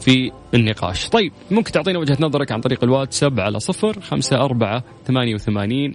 في 0.00 0.30
النقاش. 0.54 1.08
طيب 1.08 1.32
ممكن 1.50 1.72
تعطينا 1.72 1.98
وجهة 1.98 2.16
نظرك 2.20 2.52
عن 2.52 2.60
طريق 2.60 2.84
الواتساب 2.84 3.40
على 3.40 3.60
صفر 3.60 4.00
خمسة 4.00 4.36
أربعة 4.36 4.84
ثمانية 5.06 5.34
وثمانين 5.34 5.92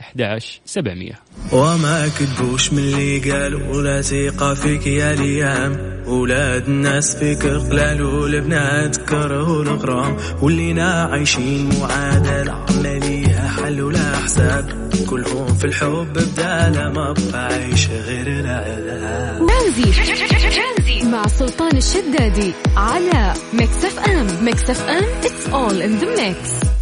سبعمية. 0.66 1.20
وما 1.52 2.10
كدبوش 2.20 2.74
من 2.74 2.80
اللي 2.80 3.32
قالوا 3.32 3.82
لا 3.82 4.02
ثقة 4.02 4.54
فيك 4.54 4.88
يا 4.88 5.16
ليام. 5.16 5.94
ولاد 6.08 6.68
الناس 6.68 7.16
فيك 7.16 7.46
قلال 7.46 8.02
والبنات 8.02 8.98
كره 8.98 9.62
الغرام 9.62 10.18
ولينا 10.42 11.04
عايشين 11.04 11.70
معادلة 11.80 12.52
عملية 12.52 13.23
حل 13.48 13.82
ولا 13.82 14.18
حساب. 14.18 14.90
كلهم 15.10 15.54
في 15.58 15.66
الحب 15.66 16.14
بدالة 16.14 16.90
ما 16.90 17.14
بقى 17.14 17.46
عايش 17.46 17.88
غير 17.88 18.28
العذاب. 18.28 19.48
ترانزيت. 19.48 21.04
مع 21.04 21.28
سلطان 21.28 21.78
الشدادي 21.78 22.54
على 22.78 23.34
Mix 23.54 23.86
FM. 23.86 24.46
Mix 24.46 24.70
FM 24.70 25.04
it's 25.24 25.48
all 25.54 25.82
in 25.82 26.04
the 26.04 26.20
mix. 26.22 26.73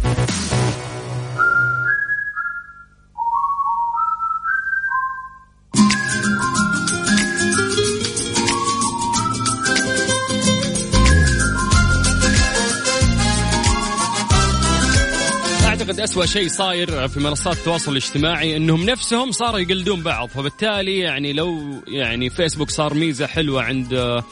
اسوء 16.12 16.26
شيء 16.26 16.48
صاير 16.48 17.08
في 17.08 17.20
منصات 17.20 17.56
التواصل 17.56 17.92
الاجتماعي 17.92 18.56
إنهم 18.56 18.84
نفسهم 18.84 19.32
صاروا 19.32 19.60
يقلدون 19.60 20.02
بعض. 20.02 20.28
فبالتالي 20.28 20.98
يعني 20.98 21.32
لو 21.32 21.82
يعني 21.88 22.30
فيسبوك 22.30 22.70
صار 22.70 22.94
ميزة 22.94 23.26
حلوة 23.26 23.62
عند 23.62 23.94
آه، 23.94 24.24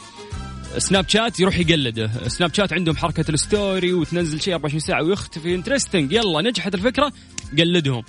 سناب 0.77 1.09
شات 1.09 1.39
يروح 1.39 1.59
يقلده. 1.59 2.11
سناب 2.27 2.53
شات 2.53 2.73
عندهم 2.73 2.95
حركة 2.97 3.25
ال 3.29 3.40
story 3.40 3.93
وتنزل 3.93 4.41
شيء 4.41 4.53
24 4.53 4.79
ساعة 4.79 5.03
ويختفي. 5.03 5.55
interesting 5.55 6.11
يلا 6.11 6.41
نجحت 6.41 6.75
الفكرة 6.75 7.13
قلدهم. 7.59 8.03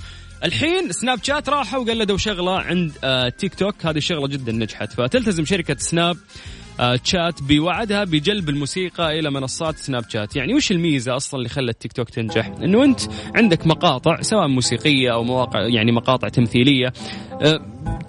الحين 0.45 0.93
سناب 0.93 1.25
شات 1.25 1.49
راحوا 1.49 1.81
وقلدوا 1.81 2.19
شغلة 2.19 2.59
عند 2.59 2.93
آه، 3.05 3.29
تيك 3.29 3.55
توك 3.55 3.87
هذه 3.87 3.99
الشغله 3.99 4.29
جدا 4.29 4.53
نجحت. 4.53 4.93
فتلتزم 4.93 5.45
شركة 5.45 5.77
سناب 5.79 6.17
آه، 6.17 6.62
تشات 7.05 7.43
بوعدها 7.43 8.05
بجلب 8.05 8.49
الموسيقى 8.49 9.19
إلى 9.19 9.31
منصات 9.31 9.77
سناب 9.77 10.05
شات، 10.09 10.37
يعني 10.37 10.55
وش 10.55 10.73
الميزة 10.73 11.17
أصلا 11.17 11.39
اللي 11.39 11.49
خلت 11.49 11.83
تيك 11.83 11.93
توك 11.93 12.11
تنجح؟ 12.11 12.47
إنه 12.47 12.85
أنت 12.85 13.01
عندك 13.35 13.67
مقاطع 13.67 14.21
سواء 14.21 14.49
موسيقية 14.49 15.13
أو 15.13 15.25
مواقع 15.25 15.61
يعني 15.61 15.93
مقاطع 15.93 16.29
تمثيلية 16.29 16.87
آه، 16.87 17.32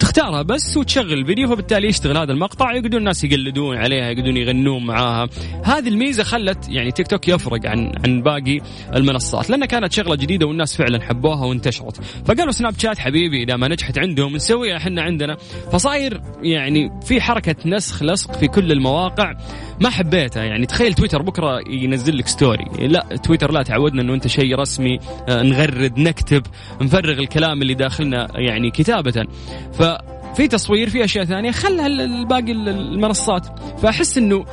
تختارها 0.00 0.42
بس 0.42 0.76
وتشغل 0.76 1.12
الفيديو 1.12 1.48
فبالتالي 1.48 1.88
يشتغل 1.88 2.18
هذا 2.18 2.32
المقطع 2.32 2.72
يقعدون 2.72 3.00
الناس 3.00 3.24
يقلدون 3.24 3.76
عليها 3.76 4.10
يقعدون 4.10 4.36
يغنون 4.36 4.86
معاها. 4.86 5.28
هذه 5.64 5.88
الميزة 5.88 6.22
خلت 6.22 6.68
يعني 6.68 6.90
تيك 6.90 7.06
توك 7.06 7.28
يفرق 7.28 7.66
عن 7.66 7.92
عن 8.04 8.22
باقي 8.22 8.60
المنصات 8.94 9.50
لأنها 9.50 9.66
كانت 9.66 9.92
شغلة 9.92 10.16
جديدة 10.16 10.46
والناس 10.46 10.76
فعلا 10.76 11.02
حبوها 11.02 11.46
وانتشرت. 11.46 12.00
فقالوا 12.26 12.52
سناب 12.52 12.78
شات 12.78 12.98
حبيبي 12.98 13.42
إذا 13.42 13.56
ما 13.56 13.68
نجحت 13.68 13.98
عندهم 13.98 14.36
نسويها 14.36 14.76
إحنا 14.76 15.02
عندنا. 15.02 15.36
فصاير 15.72 16.20
يعني 16.42 17.00
في 17.06 17.20
حركة 17.20 17.56
نسخ 17.66 18.02
لصق 18.02 18.32
في 18.32 18.48
كل 18.48 18.72
المواقع. 18.72 19.34
ما 19.80 19.90
حبيتها 19.90 20.44
يعني. 20.44 20.66
تخيل 20.66 20.94
تويتر 20.94 21.22
بكرة 21.22 21.60
ينزل 21.66 22.18
لك 22.18 22.26
story 22.28 22.64
لا 22.78 23.06
تويتر 23.22 23.52
لا 23.52 23.62
تعودنا 23.62 24.02
إنه 24.02 24.14
أنت 24.14 24.26
شيء 24.26 24.54
رسمي 24.58 24.98
آه، 25.28 25.42
نغرد 25.42 25.98
نكتب 25.98 26.42
نفرغ 26.82 27.18
الكلام 27.18 27.62
اللي 27.62 27.74
داخلنا 27.74 28.28
يعني 28.34 28.70
كتابة. 28.70 29.24
ففي 29.72 30.48
تصوير 30.48 30.88
في 30.90 31.04
أشياء 31.04 31.24
ثانية 31.24 31.50
خلها 31.50 31.86
ال- 31.86 32.26
باقي 32.26 32.52
ال- 32.52 32.68
المنصات. 32.68 33.46
فأحس 33.78 34.18
إنه 34.18 34.44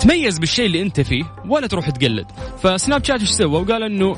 تميز 0.00 0.38
بالشيء 0.38 0.66
اللي 0.66 0.82
انت 0.82 1.00
فيه 1.00 1.24
ولا 1.48 1.66
تروح 1.66 1.90
تقلد. 1.90 2.26
فسناب 2.62 3.04
شات 3.04 3.20
إيش 3.20 3.30
سوى؟ 3.30 3.60
وقال 3.60 3.82
إنه 3.82 4.16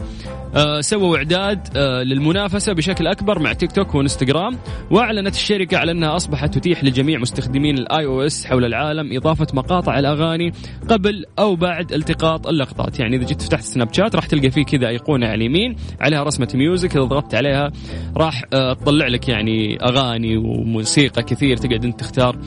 آه 0.54 0.80
سووا 0.80 1.16
إعداد 1.16 1.68
آه 1.76 2.02
للمنافسة 2.02 2.72
بشكل 2.72 3.06
أكبر 3.06 3.38
مع 3.38 3.52
تيك 3.52 3.72
توك 3.72 3.94
وإنستغرام 3.94 4.58
وأعلنت 4.90 5.34
الشركة 5.34 5.78
على 5.78 5.92
أنها 5.92 6.16
أصبحت 6.16 6.54
تتيح 6.54 6.84
لجميع 6.84 7.18
مستخدمين 7.18 7.78
ال 7.78 8.04
iOS 8.04 8.46
حول 8.46 8.64
العالم 8.64 9.16
إضافة 9.16 9.46
مقاطع 9.54 9.98
الأغاني 9.98 10.52
قبل 10.88 11.24
أو 11.38 11.56
بعد 11.56 11.92
التقاط 11.92 12.46
اللقطات. 12.46 13.00
يعني 13.00 13.16
إذا 13.16 13.26
جيت 13.26 13.42
فتحت 13.42 13.62
سناب 13.62 13.94
شات 13.94 14.16
راح 14.16 14.26
تلقى 14.26 14.50
فيه 14.50 14.64
كذا 14.64 14.88
أيقونة 14.88 15.26
على 15.26 15.34
اليمين 15.34 15.76
عليها 16.00 16.22
رسمة 16.22 16.48
music 16.54 16.96
إذا 16.96 17.04
ضغطت 17.04 17.34
عليها 17.34 17.70
راح 18.16 18.42
آه 18.52 18.72
تطلع 18.72 19.06
لك 19.06 19.28
يعني 19.28 19.78
أغاني 19.82 20.36
وموسيقى 20.36 21.22
كثير 21.22 21.56
تقعد 21.56 21.84
أنت 21.84 22.00
تختار 22.00 22.38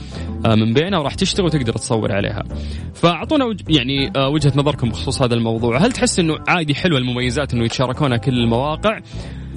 من 0.45 0.73
بينها 0.73 0.99
وراح 0.99 1.15
تشتغل 1.15 1.45
وتقدر 1.45 1.73
تصور 1.73 2.11
عليها. 2.11 2.43
فاعطونا 3.25 3.45
وج... 3.45 3.61
يعني 3.69 4.11
آه 4.15 4.29
وجهة 4.29 4.53
نظركم 4.55 4.89
بخصوص 4.89 5.21
هذا 5.21 5.33
الموضوع. 5.33 5.77
هل 5.77 5.91
تحس 5.91 6.19
إنه 6.19 6.37
عادي 6.47 6.75
حلوة 6.75 6.99
المميزات 6.99 7.53
إنه 7.53 7.65
يتشاركونها 7.65 8.17
كل 8.17 8.33
المواقع؟ 8.33 8.99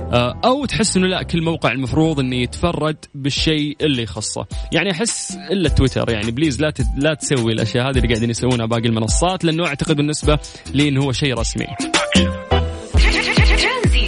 آه، 0.01 0.41
أو 0.45 0.65
تحس 0.65 0.97
إنه 0.97 1.07
لا 1.07 1.23
كل 1.23 1.43
موقع 1.43 1.73
المفروض 1.73 2.21
إنه 2.21 2.37
يتفرد 2.37 2.97
بالشيء 3.15 3.77
اللي 3.81 4.03
يخصه؟ 4.03 4.47
يعني 4.73 4.91
أحس 4.91 5.39
إلا 5.51 5.69
تويتر 5.69 6.11
يعني 6.11 6.31
بليز 6.31 6.61
لا 6.63 6.71
تت... 6.71 6.87
لا 6.99 7.15
تسوي 7.15 7.53
الأشياء 7.53 7.91
هذه 7.91 7.97
اللي 7.97 8.09
قاعدين 8.09 8.31
يسوونها 8.31 8.67
باقي 8.67 8.89
المنصات 8.89 9.45
لأنه 9.45 9.67
أعتقد 9.67 9.97
بالنسبة 9.97 10.39
لي 10.75 10.89
إنه 10.89 11.05
هو 11.05 11.13
شيء 11.13 11.35
رسمي. 11.35 11.67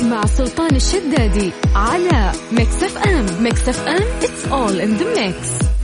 مع 0.03 0.27
سلطان 0.27 0.77
الشدادي 0.77 1.51
على 1.75 2.33
Mix 2.53 2.83
FM. 2.83 3.43
Mix 3.43 3.69
FM 3.69 4.03
it's 4.21 4.45
all 4.53 4.81
in 4.81 4.99
the 4.99 5.05
mix. 5.05 5.80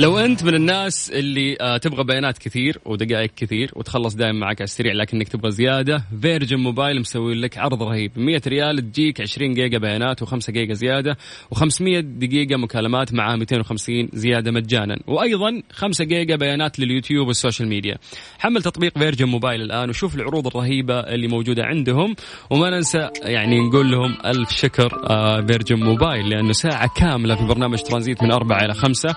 لو 0.00 0.18
أنت 0.18 0.44
من 0.44 0.54
الناس 0.54 1.10
اللي 1.10 1.56
آه 1.60 1.76
تبغى 1.76 2.04
بيانات 2.04 2.38
كثير 2.38 2.78
ودقائق 2.84 3.30
كثير 3.36 3.72
وتخلص 3.76 4.14
دائما 4.14 4.38
معك 4.38 4.60
على 4.60 4.64
السريع 4.64 4.92
لكنك 4.92 5.28
تبغى 5.28 5.50
زيادة 5.50 6.04
فيرجن 6.22 6.56
موبايل 6.56 7.00
مسوي 7.00 7.34
لك 7.34 7.58
عرض 7.58 7.82
رهيب. 7.82 8.12
100 8.16 8.40
ريال 8.46 8.92
تجيك 8.92 9.20
20 9.20 9.54
جيجا 9.54 9.78
بيانات 9.78 10.24
و5 10.24 10.50
جيجا 10.50 10.74
زيادة 10.74 11.16
و500 11.54 11.98
دقيقة 12.00 12.56
مكالمات 12.56 13.14
مع 13.14 13.36
250 13.36 14.08
زيادة 14.12 14.50
مجانا. 14.50 14.98
وأيضا 15.06 15.62
5 15.72 16.04
جيجا 16.04 16.36
بيانات 16.36 16.78
لليوتيوب 16.78 17.28
وال 17.28 17.38
social 17.38 17.68
media. 17.68 17.96
حمل 18.38 18.62
تطبيق 18.62 18.98
فيرجن 18.98 19.26
موبايل 19.26 19.62
الآن 19.62 19.88
وشوف 19.88 20.14
العروض 20.14 20.46
الرهيبة 20.46 21.00
اللي 21.00 21.28
موجودة 21.28 21.64
عندهم. 21.64 22.16
وما 22.50 22.70
ننسى 22.70 23.08
يعني 23.22 23.60
نقول 23.60 23.90
لهم 23.90 24.16
ألف 24.24 24.50
شكر 24.50 25.10
آه 25.10 25.40
فيرجن 25.40 25.76
موبايل 25.76 26.28
لأنه 26.28 26.52
ساعة 26.52 26.90
كاملة 26.96 27.34
في 27.34 27.44
برنامج 27.44 27.82
ترانزيت 27.82 28.22
من 28.22 28.32
أربعة 28.32 28.64
إلى 28.64 28.74
خمسة. 28.74 29.16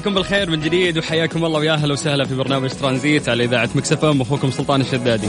عليكم 0.00 0.14
بالخير 0.14 0.50
من 0.50 0.60
جديد 0.60 0.98
وحياكم 0.98 1.44
الله 1.44 1.58
ويا 1.58 1.72
أهلا 1.72 1.92
وسهلا 1.92 2.24
في 2.24 2.34
برنامج 2.34 2.70
ترانزيت 2.70 3.28
على 3.28 3.44
إذاعة 3.44 3.70
مكسفه 3.74 4.22
أخوكم 4.22 4.50
سلطان 4.50 4.80
الشدادي. 4.80 5.26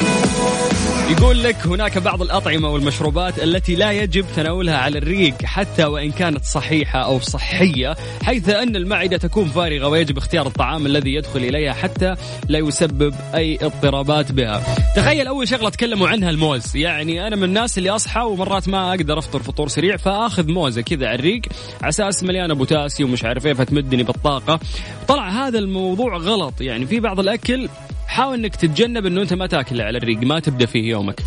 يقول 1.12 1.43
لك 1.43 1.67
هناك 1.67 1.97
بعض 1.97 2.21
الأطعمة 2.21 2.69
والمشروبات 2.69 3.43
التي 3.43 3.76
لا 3.76 3.91
يجب 3.91 4.26
تناولها 4.36 4.78
على 4.78 4.97
الريق 4.97 5.34
حتى 5.43 5.86
وإن 5.86 6.12
كانت 6.12 6.45
صحيحة 6.45 7.00
أو 7.00 7.19
صحية 7.19 7.95
حيث 8.24 8.50
أن 8.50 8.76
المعدة 8.76 9.17
تكون 9.17 9.47
فارغة 9.50 9.88
ويجب 9.88 10.17
اختيار 10.17 10.47
الطعام 10.47 10.86
الذي 10.86 11.13
يدخل 11.13 11.39
إليها 11.39 11.74
حتى 11.74 12.15
لا 12.47 12.60
يسبب 12.60 13.15
أي 13.36 13.58
اضطرابات 13.62 14.32
بها. 14.32 14.63
تخيل 14.95 15.28
أول 15.28 15.47
شغلة 15.47 15.69
تكلموا 15.69 16.08
عنها 16.08 16.30
الموز. 16.30 16.76
يعني 16.76 17.28
أنا 17.28 17.36
من 17.36 17.43
الناس 17.43 17.78
اللي 17.78 17.89
أصحى 17.89 18.21
ومرات 18.21 18.69
ما 18.69 18.89
أقدر 18.89 19.19
أفطر 19.19 19.43
فطور 19.43 19.67
سريع 19.67 19.97
فأخذ 19.97 20.52
موزة 20.52 20.82
كذا 20.82 21.08
على 21.08 21.15
الريق 21.15 21.41
على 21.82 21.89
أساس 21.89 22.24
مليانة 22.24 22.54
بوتاسيوم 22.54 23.10
ومش 23.10 23.24
عارف 23.24 23.45
إيه 23.45 23.54
فتمدني 23.54 24.04
بالطاقة. 24.04 24.60
طلع 25.08 25.30
هذا 25.30 25.60
الموضوع 25.60 26.17
غلط. 26.17 26.62
يعني 26.62 26.86
في 26.86 27.00
بعض 27.00 27.19
الأكل 27.19 27.69
حاول 28.12 28.38
انك 28.38 28.56
تتجنب 28.56 29.06
انه 29.06 29.21
انت 29.21 29.34
ما 29.34 29.47
تاكل 29.47 29.82
على 29.82 29.97
الريق 29.97 30.19
ما 30.24 30.39
تبدأ 30.39 30.65
فيه 30.65 30.89
يومك. 30.89 31.21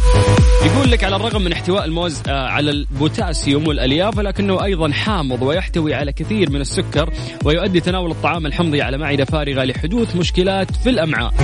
يقول 0.67 0.91
لك 0.91 1.05
على 1.05 1.17
الرغم 1.17 1.43
من 1.43 1.53
احتواء 1.53 1.85
الموز 1.85 2.23
آه، 2.29 2.49
على 2.49 2.71
البوتاسيوم 2.71 3.67
والألياف 3.69 4.19
ولكنه 4.19 4.65
أيضا 4.65 4.93
حامض 4.93 5.43
ويحتوي 5.43 5.95
على 5.95 6.13
كثير 6.13 6.51
من 6.51 6.61
السكر 6.61 7.11
ويؤدي 7.45 7.81
تناول 7.81 8.11
الطعام 8.11 8.47
الحمضي 8.47 8.83
على 8.83 8.99
معدة 8.99 9.25
فارغة 9.25 9.65
لحدوث 9.65 10.17
مشكلات 10.17 10.77
في 10.77 10.91
الأمعاء. 10.91 11.35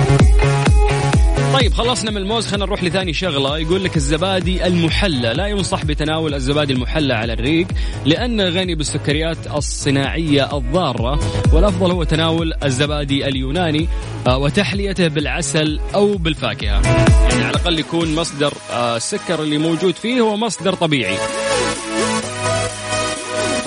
طيب 1.53 1.73
خلصنا 1.73 2.11
من 2.11 2.17
الموز 2.17 2.47
خلينا 2.47 2.65
نروح 2.65 2.83
لثاني 2.83 3.13
شغلة. 3.13 3.57
يقول 3.57 3.83
لك 3.83 3.97
الزبادي 3.97 4.67
المحلى. 4.67 5.33
لا 5.33 5.47
ينصح 5.47 5.85
بتناول 5.85 6.33
الزبادي 6.33 6.73
المحلى 6.73 7.13
على 7.13 7.33
الريق 7.33 7.67
لأنه 8.05 8.43
غني 8.43 8.75
بالسكريات 8.75 9.37
الصناعية 9.55 10.57
الضارة 10.57 11.19
والأفضل 11.53 11.91
هو 11.91 12.03
تناول 12.03 12.53
الزبادي 12.63 13.27
اليوناني 13.27 13.87
آه، 14.27 14.37
وتحليته 14.37 15.07
بالعسل 15.07 15.79
أو 15.95 16.17
بالفاكهة. 16.17 16.81
يعني 17.29 17.43
على 17.43 17.49
الأقل 17.49 17.79
يكون 17.79 18.15
مصدر 18.15 18.53
آه، 18.71 18.97
السكر 18.97 19.43
اللي 19.43 19.57
موجود 19.57 19.95
فيه 19.95 20.21
هو 20.21 20.37
مصدر 20.37 20.73
طبيعي. 20.73 21.17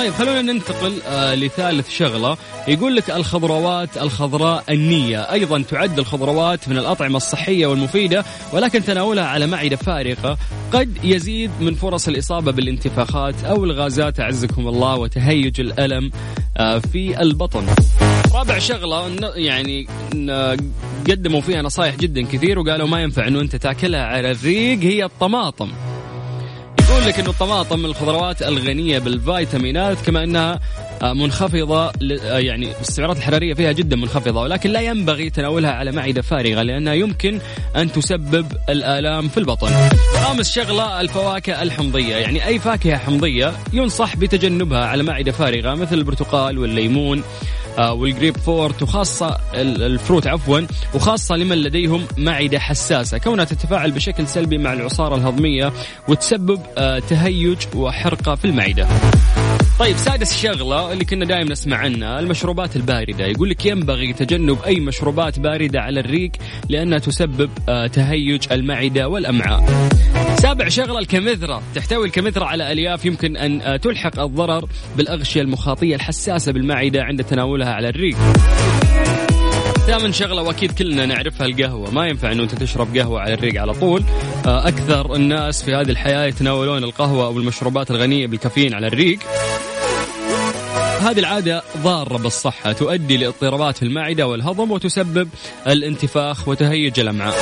طيب 0.04 0.12
خلونا 0.12 0.42
ننتقل 0.42 1.02
آه 1.08 1.34
لثالث 1.34 1.90
شغلة. 1.90 2.36
يقول 2.68 2.96
لك 2.96 3.10
الخضروات 3.10 3.96
الخضراء 3.96 4.64
النية. 4.70 5.20
أيضا 5.20 5.62
تعد 5.62 5.98
الخضروات 5.98 6.68
من 6.68 6.78
الأطعمة 6.78 7.16
الصحية 7.16 7.66
والمفيدة 7.66 8.24
ولكن 8.52 8.84
تناولها 8.84 9.24
على 9.24 9.46
معدة 9.46 9.76
فارغة. 9.76 10.38
قد 10.72 10.98
يزيد 11.04 11.50
من 11.60 11.74
فرص 11.74 12.08
الإصابة 12.08 12.52
بالانتفاخات 12.52 13.44
أو 13.44 13.64
الغازات 13.64 14.20
أعزكم 14.20 14.68
الله 14.68 14.96
وتهيج 14.96 15.60
الألم 15.60 16.10
آه 16.56 16.78
في 16.78 17.20
البطن. 17.20 17.66
رابع 18.34 18.58
شغلة 18.58 19.32
يعني 19.34 19.86
قدموا 21.10 21.40
فيها 21.40 21.62
نصائح 21.62 21.96
جدا 21.96 22.22
كثير 22.26 22.58
وقالوا 22.58 22.88
ما 22.88 23.02
ينفع 23.02 23.28
إنه 23.28 23.40
أنت 23.40 23.56
تأكلها 23.56 24.04
على 24.04 24.30
الريق 24.30 24.78
هي 24.78 25.04
الطماطم. 25.04 25.72
يقول 26.90 27.04
لك 27.06 27.18
إنه 27.18 27.30
الطماطم 27.30 27.78
من 27.78 27.84
الخضروات 27.84 28.42
الغنية 28.42 28.98
بالفيتامينات 28.98 30.00
كما 30.00 30.24
إنها 30.24 30.60
آه، 31.02 31.12
منخفضة 31.12 31.86
آه، 31.86 32.38
يعني 32.38 32.72
السعرات 32.80 33.16
الحرارية 33.16 33.54
فيها 33.54 33.72
جدا 33.72 33.96
منخفضة 33.96 34.40
ولكن 34.40 34.70
لا 34.70 34.80
ينبغي 34.80 35.30
تناولها 35.30 35.70
على 35.70 35.92
معدة 35.92 36.22
فارغة 36.22 36.62
لأنها 36.62 36.94
يمكن 36.94 37.38
أن 37.76 37.92
تسبب 37.92 38.46
الآلام 38.68 39.28
في 39.28 39.38
البطن. 39.38 39.88
خامس 40.14 40.52
شغلة 40.52 41.00
الفواكه 41.00 41.62
الحمضية 41.62 42.16
يعني 42.16 42.46
أي 42.46 42.58
فاكهة 42.58 42.98
حمضية 42.98 43.52
ينصح 43.72 44.16
بتجنبها 44.16 44.84
على 44.86 45.02
معدة 45.02 45.32
فارغة 45.32 45.74
مثل 45.74 45.94
البرتقال 45.94 46.58
والليمون 46.58 47.22
والجريب 47.78 48.36
فورت 48.36 48.82
وخاصة 48.82 49.38
ال- 49.54 49.82
الفروت 49.82 50.26
عفوا 50.26 50.60
وخاصة 50.94 51.36
لمن 51.36 51.56
لديهم 51.56 52.06
معدة 52.18 52.58
حساسة. 52.58 53.18
كونها 53.18 53.44
تتفاعل 53.44 53.90
بشكل 53.90 54.26
سلبي 54.28 54.58
مع 54.58 54.72
العصارة 54.72 55.14
الهضمية 55.16 55.72
وتسبب 56.08 56.60
آه، 56.78 56.98
تهيج 56.98 57.56
وحرقة 57.76 58.34
في 58.34 58.44
المعدة. 58.44 58.86
طيب 59.78 59.96
سادس 59.96 60.42
شغلة 60.42 60.92
اللي 60.92 61.04
كنا 61.04 61.24
دائما 61.24 61.50
نسمع 61.52 61.76
عنها 61.76 62.20
المشروبات 62.20 62.76
الباردة. 62.76 63.26
يقول 63.26 63.50
لك 63.50 63.66
ينبغي 63.66 64.12
تجنب 64.12 64.58
أي 64.66 64.80
مشروبات 64.80 65.38
باردة 65.38 65.80
على 65.80 66.00
الريق 66.00 66.30
لأنها 66.68 66.98
تسبب 66.98 67.50
آه، 67.68 67.86
تهيج 67.86 68.42
المعدة 68.52 69.08
والأمعاء. 69.08 69.88
سابع 70.44 70.68
شغلة 70.68 70.98
الكمثرى 70.98 71.62
تحتوي 71.74 72.06
الكمثرى 72.06 72.44
على 72.44 72.72
ألياف 72.72 73.04
يمكن 73.04 73.36
أن 73.36 73.60
آه، 73.60 73.76
تلحق 73.76 74.20
الضرر 74.20 74.68
بالأغشية 74.96 75.40
المخاطية 75.40 75.94
الحساسة 75.94 76.52
بالمعدة 76.52 77.02
عند 77.02 77.24
تناولها 77.24 77.72
على 77.74 77.88
الريق. 77.88 78.16
ثامن 79.86 80.12
شغلة 80.12 80.42
وأكيد 80.42 80.72
كلنا 80.72 81.06
نعرفها 81.06 81.46
القهوة، 81.46 81.90
ما 81.90 82.06
ينفع 82.06 82.32
إنه 82.32 82.42
أنت 82.42 82.54
تشرب 82.54 82.96
قهوة 82.96 83.20
على 83.20 83.34
الريق 83.34 83.60
على 83.60 83.72
طول، 83.72 84.04
آه، 84.46 84.68
أكثر 84.68 85.14
الناس 85.14 85.62
في 85.62 85.74
هذه 85.74 85.90
الحياة 85.90 86.26
يتناولون 86.26 86.84
القهوة 86.84 87.26
أو 87.26 87.38
المشروبات 87.38 87.90
الغنية 87.90 88.26
بالكافيين 88.26 88.74
على 88.74 88.86
الريق. 88.86 89.18
هذه 91.00 91.18
العادة 91.18 91.62
ضارة 91.76 92.18
بالصحة 92.18 92.72
تؤدي 92.72 93.16
لإضطرابات 93.16 93.76
في 93.76 93.82
المعدة 93.82 94.26
والهضم 94.26 94.70
وتسبب 94.70 95.28
الانتفاخ 95.66 96.48
وتهيج 96.48 97.00
الأمعاء. 97.00 97.34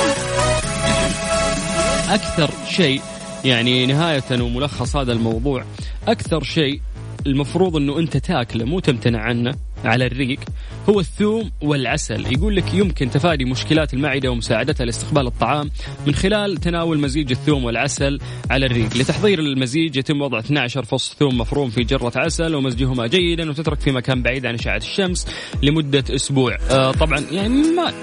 أكثر 2.13 2.49
شيء 2.69 3.01
يعني 3.45 3.85
نهاية 3.85 4.41
وملخص 4.41 4.95
هذا 4.95 5.13
الموضوع. 5.13 5.65
أكثر 6.07 6.43
شيء 6.43 6.81
المفروض 7.27 7.75
أنه 7.75 7.99
أنت 7.99 8.17
تاكله 8.17 8.65
مو 8.65 8.79
تمتنع 8.79 9.19
عنه 9.19 9.55
على 9.85 10.05
الريق 10.05 10.39
هو 10.89 10.99
الثوم 10.99 11.51
والعسل. 11.61 12.33
يقول 12.33 12.55
لك 12.55 12.73
يمكن 12.73 13.09
تفادي 13.09 13.45
مشكلات 13.45 13.93
المعدة 13.93 14.31
ومساعدتها 14.31 14.85
لاستقبال 14.85 15.27
الطعام 15.27 15.71
من 16.07 16.15
خلال 16.15 16.57
تناول 16.57 16.99
مزيج 16.99 17.31
الثوم 17.31 17.65
والعسل 17.65 18.19
على 18.49 18.65
الريق. 18.65 18.97
لتحضير 18.97 19.39
المزيج 19.39 19.95
يتم 19.95 20.21
وضع 20.21 20.39
12 20.39 20.83
فص 20.83 21.15
ثوم 21.19 21.37
مفروم 21.37 21.69
في 21.69 21.83
جرة 21.83 22.11
عسل 22.15 22.55
ومزجهما 22.55 23.07
جيدا 23.07 23.49
وتترك 23.49 23.79
في 23.79 23.91
مكان 23.91 24.21
بعيد 24.21 24.45
عن 24.45 24.53
أشعة 24.53 24.77
الشمس 24.77 25.27
لمدة 25.63 26.03
أسبوع. 26.15 26.57
آه 26.71 26.91
طبعا 26.91 27.19
يعني 27.31 27.61
ما 27.75 27.93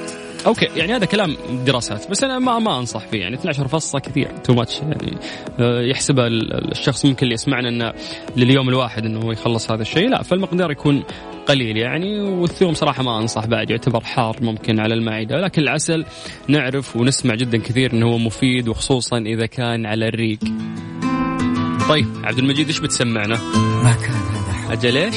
okay 0.46 0.64
يعني 0.76 0.96
هذا 0.96 1.04
كلام 1.04 1.36
دراسات 1.66 2.10
بس 2.10 2.24
أنا 2.24 2.38
ما 2.38 2.58
ما 2.58 2.78
أنصح 2.78 3.00
فيه 3.06 3.20
يعني 3.20 3.34
12 3.34 3.68
فصه 3.68 3.98
كثير 3.98 4.28
too 4.44 4.54
much 4.54 4.78
يعني 4.80 5.16
آه، 5.60 5.80
يحسبها 5.80 6.26
ال- 6.26 6.70
الشخص 6.72 7.04
ممكن 7.04 7.22
اللي 7.22 7.34
يسمعنا 7.34 7.68
إنه 7.68 7.92
لليوم 8.36 8.68
الواحد 8.68 9.04
إنه 9.06 9.20
هو 9.20 9.32
يخلص 9.32 9.70
هذا 9.70 9.82
الشيء 9.82 10.08
لا 10.08 10.22
فالمقدار 10.22 10.70
يكون 10.70 11.02
قليل 11.46 11.76
يعني 11.76 12.20
والثوم 12.20 12.74
صراحة 12.74 13.02
ما 13.02 13.18
أنصح 13.18 13.46
بعد 13.46 13.70
يعتبر 13.70 14.00
حار 14.00 14.36
ممكن 14.40 14.80
على 14.80 14.94
المعدة 14.94 15.36
لكن 15.40 15.62
العسل 15.62 16.04
نعرف 16.48 16.96
ونسمع 16.96 17.34
جدا 17.34 17.58
كثير 17.58 17.92
إنه 17.92 18.06
هو 18.06 18.18
مفيد 18.18 18.68
وخصوصا 18.68 19.18
إذا 19.18 19.46
كان 19.46 19.86
على 19.86 20.08
الريق 20.08 20.38
طيب 21.88 22.06
عبد 22.24 22.38
المجيد 22.38 22.66
إيش 22.66 22.78
بتسمعنا؟ 22.78 23.36
ما 23.56 23.92
كان 24.02 24.14
هذا 24.14 24.52
حب 24.52 24.72
أجل 24.72 24.96
إيش؟ 24.96 25.16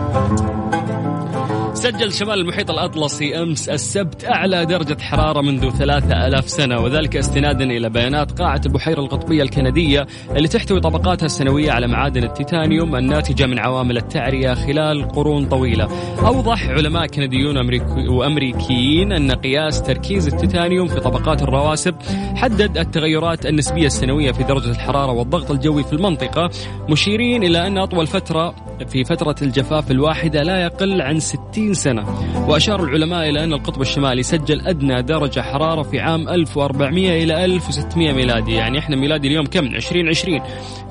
سجل 1.91 2.13
شمال 2.13 2.39
المحيط 2.39 2.71
الأطلسي 2.71 3.41
أمس 3.41 3.69
السبت 3.69 4.25
أعلى 4.25 4.65
درجة 4.65 5.01
حرارة 5.01 5.41
منذ 5.41 5.69
ثلاثة 5.69 6.27
ألاف 6.27 6.49
سنة 6.49 6.79
وذلك 6.81 7.15
استنادا 7.17 7.63
إلى 7.63 7.89
بيانات 7.89 8.31
قاع 8.41 8.61
البحيرة 8.65 8.99
القطبية 8.99 9.43
الكندية 9.43 10.07
اللي 10.35 10.47
تحتوي 10.47 10.79
طبقاتها 10.79 11.25
السنوية 11.25 11.71
على 11.71 11.87
معادن 11.87 12.23
التيتانيوم 12.23 12.95
الناتجة 12.95 13.45
من 13.45 13.59
عوامل 13.59 13.97
التعرية 13.97 14.53
خلال 14.53 15.07
قرون 15.07 15.45
طويلة. 15.45 15.87
أوضح 16.27 16.69
علماء 16.69 17.05
كنديون 17.07 17.55
أمريك- 17.57 18.09
وأمريكيين 18.09 19.11
أن 19.11 19.31
قياس 19.31 19.81
تركيز 19.81 20.27
التيتانيوم 20.27 20.87
في 20.87 20.99
طبقات 20.99 21.41
الرواسب 21.41 21.95
حدد 22.35 22.77
التغيرات 22.77 23.45
النسبية 23.45 23.85
السنوية 23.85 24.31
في 24.31 24.43
درجة 24.43 24.71
الحرارة 24.71 25.11
والضغط 25.11 25.51
الجوي 25.51 25.83
في 25.83 25.93
المنطقة. 25.93 26.49
مشيرين 26.89 27.43
إلى 27.43 27.67
أن 27.67 27.77
أطول 27.77 28.07
فترة 28.07 28.55
في 28.89 29.03
فترة 29.03 29.35
الجفاف 29.41 29.91
الواحدة 29.91 30.43
لا 30.43 30.63
يقل 30.63 31.01
عن 31.01 31.19
60 31.19 31.73
سنة. 31.73 32.05
وأشار 32.49 32.83
العلماء 32.83 33.29
إلى 33.29 33.43
أن 33.43 33.53
القطب 33.53 33.81
الشمالي 33.81 34.23
سجل 34.23 34.67
أدنى 34.67 35.01
درجة 35.01 35.39
حرارة 35.39 35.81
في 35.81 35.99
عام 35.99 36.29
1400 36.29 37.23
إلى 37.23 37.45
1600 37.45 38.13
ميلادي. 38.13 38.51
يعني 38.51 38.79
إحنا 38.79 38.95
ميلادي 38.95 39.27
اليوم 39.27 39.45
كم؟ 39.45 39.65
2020 39.65 40.41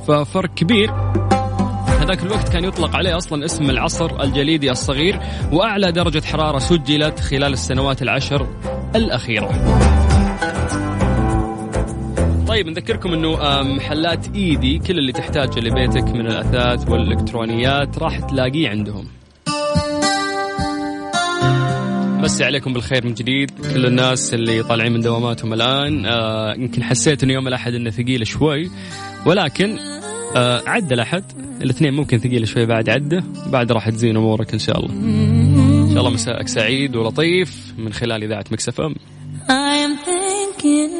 ففرق 0.06 0.54
كبير. 0.54 0.90
هذاك 2.00 2.22
الوقت 2.22 2.48
كان 2.48 2.64
يطلق 2.64 2.96
عليه 2.96 3.16
أصلا 3.16 3.44
اسم 3.44 3.70
العصر 3.70 4.22
الجليدي 4.22 4.70
الصغير 4.70 5.20
وأعلى 5.52 5.92
درجة 5.92 6.22
حرارة 6.24 6.58
سجلت 6.58 7.20
خلال 7.20 7.52
السنوات 7.52 8.02
العشر 8.02 8.46
الأخيرة. 8.96 9.99
طيب 12.50 12.68
نذكركم 12.68 13.12
إنه 13.12 13.62
محلات 13.62 14.34
إيدي 14.34 14.78
كل 14.78 14.98
اللي 14.98 15.12
تحتاجه 15.12 15.60
لبيتك 15.60 16.02
من 16.02 16.26
الأثاث 16.26 16.88
والإلكترونيات 16.88 17.98
راح 17.98 18.18
تلاقيه 18.18 18.68
عندهم. 18.68 19.06
مسي 22.22 22.44
عليكم 22.44 22.72
بالخير 22.72 23.06
من 23.06 23.14
جديد. 23.14 23.50
كل 23.74 23.86
الناس 23.86 24.34
اللي 24.34 24.62
طالعين 24.62 24.92
من 24.92 25.00
دواماتهم 25.00 25.52
الآن 25.52 26.06
آه 26.06 26.54
يمكن 26.54 26.82
حسيت 26.82 27.22
إنه 27.22 27.32
يوم 27.32 27.48
الأحد 27.48 27.74
إنه 27.74 27.90
ثقيل 27.90 28.26
شوي 28.26 28.70
ولكن 29.26 29.78
آه 30.36 30.62
عدى 30.66 30.94
الأحد. 30.94 31.24
الاثنين 31.62 31.94
ممكن 31.94 32.18
ثقيل 32.18 32.48
شوي 32.48 32.66
بعد 32.66 32.88
عده 32.88 33.24
بعد 33.46 33.72
راح 33.72 33.88
تزين 33.88 34.16
أمورك 34.16 34.52
إن 34.52 34.58
شاء 34.58 34.78
الله. 34.78 34.94
إن 34.94 35.90
شاء 35.92 35.98
الله 35.98 36.10
مساءك 36.10 36.48
سعيد 36.48 36.96
ولطيف 36.96 37.74
من 37.78 37.92
خلال 37.92 38.22
إذاعة 38.22 38.44
مكسف 38.50 38.80
أم. 38.80 38.94
I 39.48 39.76
am 39.86 39.96
thinking 40.06 40.99